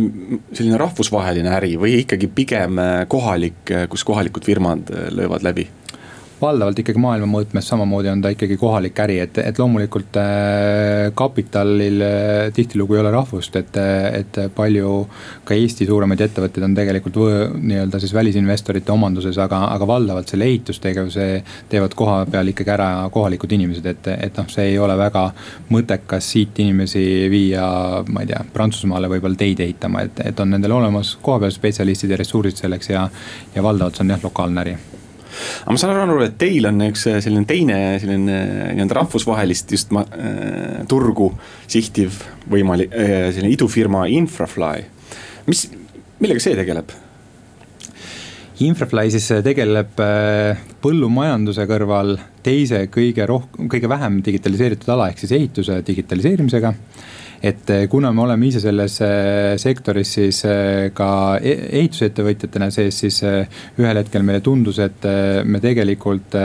[0.55, 2.79] selline rahvusvaheline äri või ikkagi pigem
[3.11, 5.67] kohalik, kus kohalikud firmad löövad läbi?
[6.41, 12.01] Valdavalt ikkagi maailma mõõtmes samamoodi on ta ikkagi kohalik äri, et, et loomulikult äh, kapitalil
[12.03, 13.77] äh, tihtilugu ei ole rahvust, et,
[14.19, 14.95] et palju
[15.47, 17.19] ka Eesti suuremaid ettevõtteid on tegelikult
[17.61, 21.27] nii-öelda siis välisinvestorite omanduses, aga, aga valdavalt selle ehitustegevuse
[21.71, 25.29] teevad koha peal ikkagi ära kohalikud inimesed, et, et noh, see ei ole väga
[25.71, 27.69] mõttekas siit inimesi viia,
[28.09, 32.19] ma ei tea, Prantsusmaale võib-olla teid ehitama, et, et on nendel olemas kohapeal spetsialistid ja
[32.19, 33.07] ressursid selleks ja,
[33.55, 34.77] ja valdavalt see on jah, lokaalne äri
[35.63, 39.73] aga ma saan aru, et teil on üks äh, selline teine selline äh, nii-öelda rahvusvahelist
[39.75, 41.31] just ma, äh, turgu
[41.67, 42.21] sihtiv
[42.51, 44.85] võimalik äh,, selline idufirma Infrafly.
[45.49, 45.65] mis,
[46.21, 46.93] millega see tegeleb?
[48.65, 49.99] Infrafly siis äh, tegeleb
[50.83, 56.75] põllumajanduse kõrval teise kõige rohkem, kõige vähem digitaliseeritud ala ehk siis ehituse digitaliseerimisega
[57.41, 62.99] et eh, kuna me oleme ise selles eh, sektoris siis eh, ka e-, ehitusettevõtjatena sees,
[63.03, 65.05] siis ühel hetkel meile tundus, et
[65.45, 66.35] me tegelikult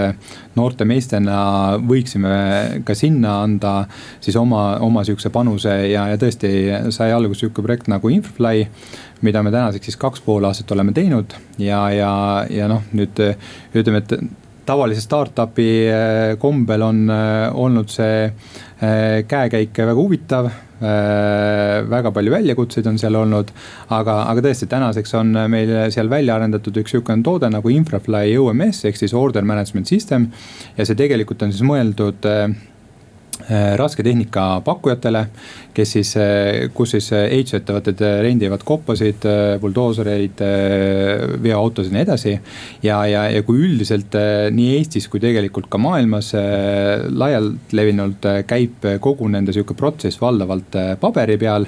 [0.56, 1.40] noorte meestena
[1.78, 3.74] võiksime ka sinna anda
[4.20, 6.50] siis oma, oma sihukese panuse ja, ja tõesti
[6.94, 8.66] sai alguse sihuke projekt nagu Infrafly
[9.24, 12.12] mida me tänaseks siis kaks pool aastat oleme teinud ja, ja,
[12.50, 14.16] ja noh, nüüd ütleme, et
[14.66, 15.70] tavalise startup'i
[16.40, 18.26] kombel on olnud see
[19.30, 20.50] käekäik väga huvitav
[20.80, 23.50] väga palju väljakutseid on seal olnud,
[23.92, 28.86] aga, aga tõesti, tänaseks on meil seal välja arendatud üks sihukene toode nagu Infrafly OMS
[28.88, 30.30] ehk siis order management system.
[30.76, 32.69] ja see tegelikult on siis mõeldud äh, Äh,
[33.76, 35.24] rasketehnika pakkujatele,
[35.74, 39.26] kes siis, äh, kus siis äh, ehitusettevõtted rendivad koppasid,
[39.60, 40.42] buldoosereid,
[41.42, 42.34] veoautosid ja nii edasi.
[42.82, 44.14] ja, ja, ja kui üldiselt
[44.54, 46.32] nii Eestis kui tegelikult ka maailmas
[47.10, 51.66] laialt levinult käib kogu nende sihuke protsess valdavalt paberi peal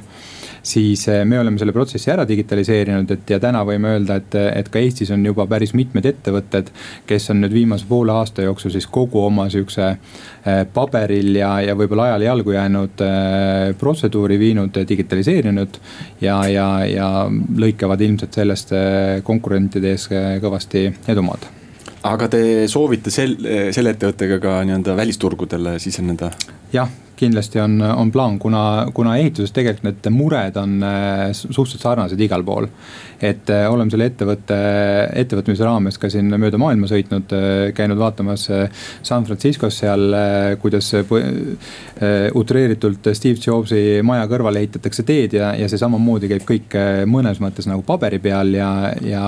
[0.63, 4.69] siis eh, me oleme selle protsessi ära digitaliseerinud, et ja täna võime öelda, et, et
[4.73, 6.71] ka Eestis on juba päris mitmed ettevõtted,
[7.09, 11.77] kes on nüüd viimase poole aasta jooksul siis kogu oma sihukese eh, paberil ja, ja
[11.79, 15.81] võib-olla ajale jalgu jäänud eh, protseduuri viinud digitaliseerinud.
[16.21, 18.71] ja, ja, ja lõikavad ilmselt sellest
[19.25, 20.09] konkurentide ees
[20.43, 21.49] kõvasti edumaad
[22.07, 23.37] aga te soovite sel,
[23.75, 26.31] selle ettevõttega ka nii-öelda välisturgudele siseneda?
[26.73, 32.21] jah, kindlasti on, on plaan, kuna, kuna ehituses tegelikult need mured on äh, suhteliselt sarnased
[32.21, 32.69] igal pool.
[33.23, 34.57] et äh, oleme selle ettevõtte,
[35.21, 38.49] ettevõtmise raames ka siin mööda maailma sõitnud, äh, käinud vaatamas
[39.03, 40.15] San Franciscos seal,
[40.61, 40.89] kuidas
[42.35, 46.75] utreeritult Steve Jobsi maja kõrvale ehitatakse teed ja, ja see samamoodi käib kõik
[47.07, 48.71] mõnes mõttes nagu paberi peal ja,
[49.07, 49.23] ja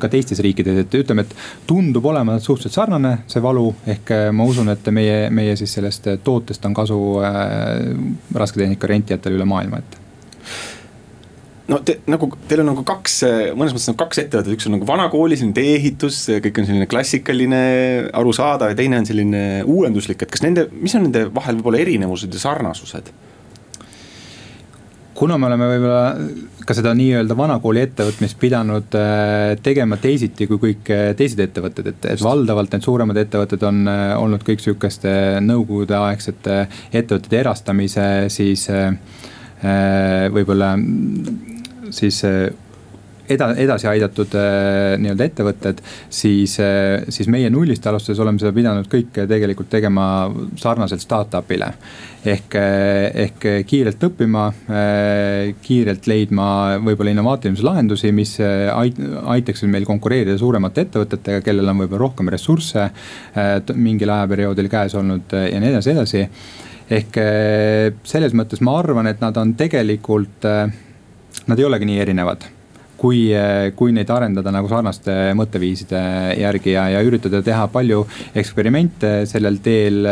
[0.00, 4.72] ka teistes riikides, et ütleme, et tundub olevat suhteliselt sarnane see valu, ehk ma usun,
[4.74, 7.94] et meie, meie siis sellest tootest on kasu äh,
[8.36, 9.98] rasketehnika rentijatele üle maailma, et
[11.70, 13.20] no te nagu, teil on nagu kaks,
[13.58, 17.64] mõnes mõttes nagu kaks ettevõtet, üks on nagu vanakooli selline tee-ehitus, kõik on selline klassikaline,
[18.20, 22.34] arusaadav ja teine on selline uuenduslik, et kas nende, mis on nende vahel võib-olla erinevused
[22.34, 23.12] ja sarnasused?
[25.20, 30.88] Kuna me oleme võib-olla ka seda nii-öelda vanakooli ettevõtmist pidanud äh, tegema teisiti kui kõik
[30.94, 35.12] äh, teised ettevõtted, et, et valdavalt need suuremad ettevõtted on äh, olnud kõik sihukeste
[35.44, 36.56] nõukogudeaegsete
[36.88, 38.66] ettevõtete erastamise siis
[40.32, 40.70] võib-olla
[41.92, 42.22] siis
[43.30, 44.34] eda-, edasi aidatud
[45.00, 46.56] nii-öelda ettevõtted, siis,
[47.08, 50.04] siis meie nullist alustades oleme seda pidanud kõike tegelikult tegema
[50.60, 51.72] sarnaselt startup'ile.
[52.24, 52.54] ehk,
[53.24, 54.46] ehk kiirelt õppima,
[55.62, 56.48] kiirelt leidma
[56.84, 59.00] võib-olla innovaatilisi lahendusi, mis ait-,
[59.34, 62.90] aitaksid meil konkureerida suuremate ettevõtetega, kellel on võib-olla rohkem ressursse
[63.74, 66.26] mingil ajaperioodil käes olnud ja nii edasi, edasi
[66.90, 67.18] ehk
[68.12, 70.48] selles mõttes ma arvan, et nad on tegelikult,
[71.46, 72.48] nad ei olegi nii erinevad
[73.00, 73.22] kui,
[73.76, 76.00] kui neid arendada nagu sarnaste mõtteviiside
[76.40, 80.04] järgi ja, ja üritada teha palju eksperimente sellel teel.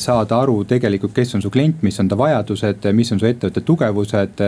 [0.00, 3.60] saada aru tegelikult, kes on su klient, mis on ta vajadused, mis on su ettevõtte
[3.68, 4.40] tugevused,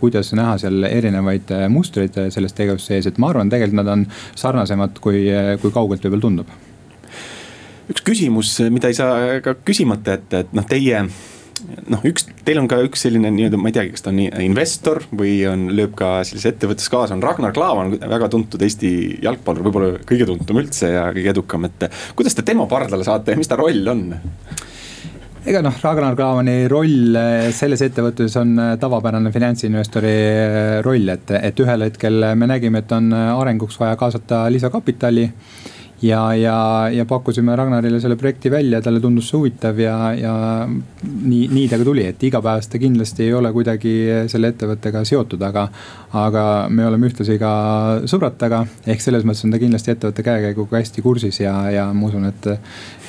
[0.00, 4.04] kuidas näha seal erinevaid mustreid selles tegevuses sees, et ma arvan, tegelikult nad on
[4.36, 5.24] sarnasemad, kui,
[5.62, 6.58] kui kaugelt võib-olla tundub
[7.90, 11.02] üks küsimus, mida ei saa ka küsimata jätta, et noh, teie
[11.90, 15.02] noh, üks, teil on ka üks selline nii-öelda, ma ei teagi, kas ta on investor
[15.16, 18.92] või on, lööb ka sellises ettevõttes kaasa, on Ragnar Klavan, väga tuntud Eesti
[19.24, 21.86] jalgpallur, võib-olla kõige tuntum üldse ja kõige edukam, et.
[22.18, 24.04] kuidas te tema pardale saate ja mis ta roll on?
[25.40, 30.14] ega noh, Ragnar Klavani roll eh, selles ettevõttes on eh, tavapärane finantsinvestori
[30.84, 35.28] roll, et, et ühel hetkel me nägime, et on arenguks vaja kaasata lisakapitali
[36.02, 36.56] ja, ja,
[36.92, 40.34] ja pakkusime Ragnarile selle projekti välja, talle tundus see huvitav ja, ja
[40.66, 43.94] nii, nii ta ka tuli, et igapäevast ta kindlasti ei ole kuidagi
[44.32, 45.68] selle ettevõttega seotud, aga.
[46.20, 47.52] aga me oleme ühtlasi ka
[48.10, 52.08] sõbrad temaga, ehk selles mõttes on ta kindlasti ettevõtte käekäiguga hästi kursis ja, ja ma
[52.08, 52.52] usun, et,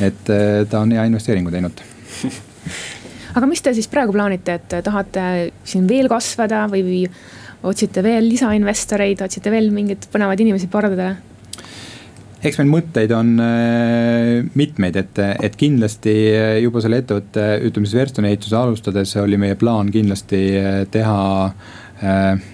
[0.02, 0.34] et
[0.70, 1.86] ta on hea investeeringu teinud
[3.38, 5.24] aga mis te siis praegu plaanite, et tahate
[5.64, 7.06] siin veel kasvada või,
[7.64, 11.14] otsite veel lisainvestoreid, otsite veel mingeid põnevaid inimesi pardale?
[12.42, 18.00] Eks meil mõtteid on äh, mitmeid, et, et kindlasti äh, juba selle ettevõtte, ütleme siis
[18.02, 21.22] verstoni ehituse alustades oli meie plaan kindlasti äh, teha
[22.02, 22.48] äh,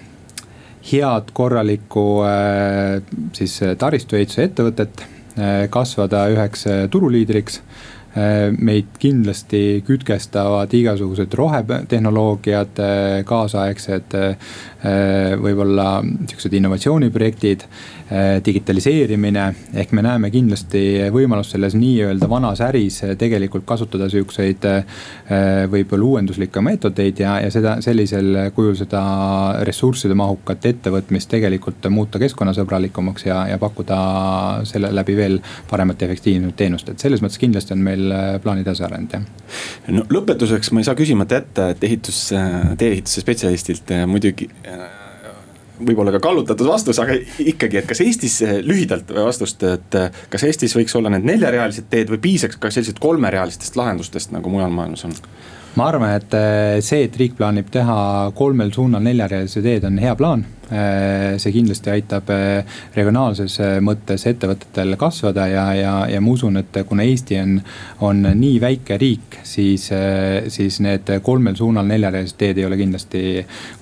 [0.92, 2.98] head korralikku äh,
[3.36, 7.62] siis taristuehituse ettevõtet äh,, kasvada üheks turuliidriks.
[8.58, 12.80] Meid kindlasti kütkestavad igasugused rohetehnoloogiad,
[13.28, 14.16] kaasaegsed
[15.44, 17.66] võib-olla sihukesed innovatsiooniprojektid
[18.44, 19.54] digitaliseerimine.
[19.74, 20.80] ehk me näeme kindlasti
[21.12, 24.84] võimalust selles nii-öelda vanas äris tegelikult kasutada siukseid äh,
[25.70, 29.02] võib-olla uuenduslikke meetodeid ja, ja seda sellisel kujul seda
[29.68, 33.98] ressursside mahukat ettevõtmist tegelikult muuta keskkonnasõbralikumaks ja, ja pakkuda
[34.68, 35.40] selle läbi veel
[35.70, 38.08] paremat ja efektiivset teenust, et selles mõttes kindlasti on meil
[38.42, 39.26] plaan edasi arenenud jah.
[39.92, 42.22] no lõpetuseks ma ei saa küsimata jätta, et ehitus,
[42.78, 44.48] tee-ehituse spetsialistilt muidugi
[45.78, 50.46] võib-olla ka kallutatud vastus, aga ikkagi, et kas Eestis eh, lühidalt vastust, et eh, kas
[50.48, 55.06] Eestis võiks olla need neljarealised teed või piisaks ka sellisest kolmerealistest lahendustest, nagu mujal maailmas
[55.08, 55.16] on?
[55.78, 57.98] Ma arvan, et äh, see, et riik plaanib teha
[58.36, 60.44] kolmel suunal neljarealise teed, on hea plaan.
[60.68, 63.54] Äh, see kindlasti aitab äh, regionaalses
[63.84, 67.58] mõttes ettevõtetel kasvada ja, ja, ja ma usun, et kuna Eesti on,
[68.04, 69.88] on nii väike riik, siis,
[70.52, 73.22] siis need kolmel suunal neljarealised teed ei ole kindlasti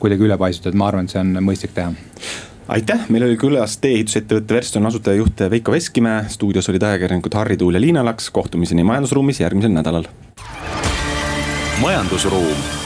[0.03, 1.94] kuidagi ülepaisutatud, ma arvan, et see on mõistlik teha.
[2.76, 7.82] Aitäh, meil oli külas tee-ehitusettevõtte Verston asutajajuht Veiko Veskimäe, stuudios olid ajakirjanikud Harri Tuul ja
[7.82, 10.11] Liina Laks, kohtumiseni majandusruumis järgmisel nädalal
[11.81, 12.86] majandusruum